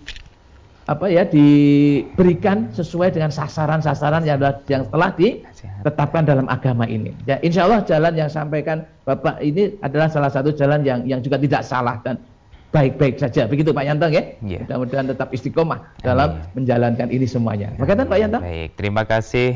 apa 0.84 1.08
ya 1.08 1.24
diberikan 1.24 2.68
sesuai 2.76 3.16
dengan 3.16 3.32
sasaran-sasaran 3.32 4.26
yang 4.28 4.36
yang 4.68 4.84
telah 4.92 5.10
ditetapkan 5.16 6.28
dalam 6.28 6.44
agama 6.50 6.84
ini. 6.84 7.16
Ya, 7.24 7.40
insya 7.40 7.64
Allah 7.64 7.80
jalan 7.86 8.12
yang 8.12 8.28
sampaikan 8.28 8.84
Bapak 9.08 9.40
ini 9.40 9.80
adalah 9.80 10.12
salah 10.12 10.28
satu 10.28 10.52
jalan 10.52 10.84
yang 10.84 11.00
yang 11.08 11.24
juga 11.24 11.40
tidak 11.40 11.64
salah 11.64 12.02
dan 12.04 12.20
baik-baik 12.74 13.22
saja. 13.22 13.46
Begitu 13.46 13.70
Pak 13.70 13.86
Yanto 13.86 14.10
ya. 14.10 14.34
Yeah. 14.42 14.66
Mudah-mudahan 14.66 15.06
tetap 15.06 15.30
istiqomah 15.30 15.94
dalam 16.02 16.42
Amin. 16.42 16.50
menjalankan 16.58 17.08
ini 17.14 17.30
semuanya. 17.30 17.70
Berkaitan 17.78 18.10
Pak 18.10 18.18
Yanto. 18.18 18.38
Baik, 18.42 18.74
terima 18.74 19.06
kasih 19.06 19.54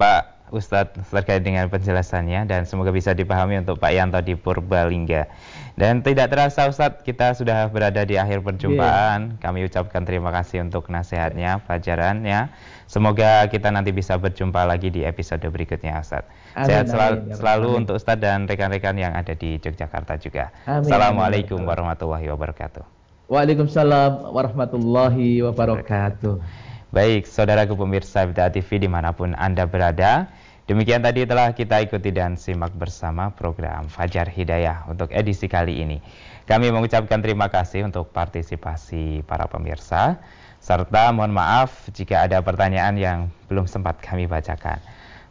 Pak 0.00 0.48
Ustadz 0.48 1.12
terkait 1.12 1.44
dengan 1.44 1.68
penjelasannya 1.68 2.48
dan 2.48 2.64
semoga 2.64 2.88
bisa 2.94 3.12
dipahami 3.12 3.60
untuk 3.60 3.76
Pak 3.76 3.92
Yanto 3.92 4.16
di 4.24 4.32
Purbalingga. 4.32 5.28
Dan 5.76 6.00
tidak 6.00 6.32
terasa 6.32 6.64
Ustadz, 6.70 7.04
kita 7.04 7.36
sudah 7.36 7.68
berada 7.68 8.00
di 8.08 8.16
akhir 8.16 8.40
perjumpaan. 8.40 9.36
Yeah. 9.36 9.40
Kami 9.44 9.68
ucapkan 9.68 10.08
terima 10.08 10.32
kasih 10.32 10.64
untuk 10.64 10.88
nasihatnya, 10.88 11.60
pelajarannya. 11.68 12.48
Semoga 12.88 13.44
kita 13.52 13.68
nanti 13.74 13.92
bisa 13.92 14.16
berjumpa 14.16 14.64
lagi 14.64 14.88
di 14.88 15.04
episode 15.04 15.44
berikutnya 15.44 16.00
Ustadz. 16.00 16.43
Amin, 16.54 16.68
Sehat 16.70 16.86
selalu, 16.86 17.14
amin, 17.18 17.30
ya 17.30 17.34
selalu 17.34 17.68
amin. 17.68 17.80
untuk 17.82 17.94
Ustadz 17.98 18.22
dan 18.22 18.38
rekan-rekan 18.46 18.94
yang 18.94 19.12
ada 19.12 19.34
di 19.34 19.58
Yogyakarta 19.58 20.14
juga. 20.22 20.54
Amin, 20.70 20.86
Assalamualaikum 20.86 21.58
amin, 21.58 21.68
warahmatullahi 21.68 22.26
wabarakatuh. 22.30 22.84
Waalaikumsalam 23.26 24.30
warahmatullahi 24.30 25.42
wabarakatuh. 25.42 26.38
Baik, 26.94 27.26
saudaraku 27.26 27.74
pemirsa 27.74 28.22
FTA 28.22 28.54
TV 28.54 28.86
di 28.86 28.86
mana 28.86 29.10
pun 29.10 29.34
Anda 29.34 29.66
berada. 29.66 30.30
Demikian 30.64 31.04
tadi 31.04 31.26
telah 31.28 31.52
kita 31.52 31.82
ikuti 31.82 32.08
dan 32.08 32.40
simak 32.40 32.72
bersama 32.72 33.34
program 33.34 33.84
Fajar 33.90 34.30
Hidayah 34.30 34.88
untuk 34.88 35.12
edisi 35.12 35.44
kali 35.44 35.82
ini. 35.82 35.98
Kami 36.48 36.72
mengucapkan 36.72 37.20
terima 37.20 37.50
kasih 37.52 37.84
untuk 37.84 38.08
partisipasi 38.14 39.26
para 39.28 39.44
pemirsa, 39.44 40.22
serta 40.62 41.12
mohon 41.12 41.36
maaf 41.36 41.88
jika 41.92 42.24
ada 42.24 42.40
pertanyaan 42.40 42.96
yang 42.96 43.18
belum 43.52 43.68
sempat 43.68 44.00
kami 44.00 44.24
bacakan. 44.24 44.80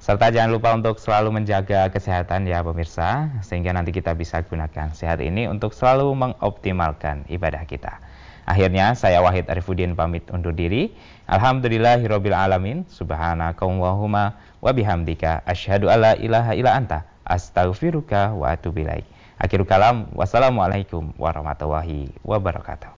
Serta 0.03 0.35
jangan 0.35 0.51
lupa 0.51 0.75
untuk 0.75 0.99
selalu 0.99 1.39
menjaga 1.39 1.87
kesehatan 1.87 2.43
ya 2.43 2.59
pemirsa, 2.59 3.31
sehingga 3.39 3.71
nanti 3.71 3.95
kita 3.95 4.11
bisa 4.11 4.43
gunakan 4.43 4.91
sehat 4.91 5.23
ini 5.23 5.47
untuk 5.47 5.71
selalu 5.71 6.11
mengoptimalkan 6.11 7.23
ibadah 7.31 7.63
kita. 7.63 8.03
Akhirnya 8.43 8.99
saya 8.99 9.23
Wahid 9.23 9.47
Arifudin 9.47 9.95
pamit 9.95 10.27
undur 10.27 10.51
diri. 10.51 10.91
Alhamdulillahirabbil 11.31 12.35
alamin. 12.35 12.83
Subhanakallahumma 12.91 14.35
wa 14.59 14.71
bihamdika 14.75 15.47
asyhadu 15.47 15.87
alla 15.87 16.19
ilaha 16.19 16.51
illa 16.51 16.75
anta 16.75 17.07
astaghfiruka 17.23 18.35
wa 18.35 18.51
atubu 18.51 18.83
ilaik. 18.83 19.07
Akhirul 19.39 19.63
kalam. 19.63 20.11
Wassalamualaikum 20.11 21.15
warahmatullahi 21.15 22.11
wabarakatuh. 22.27 22.91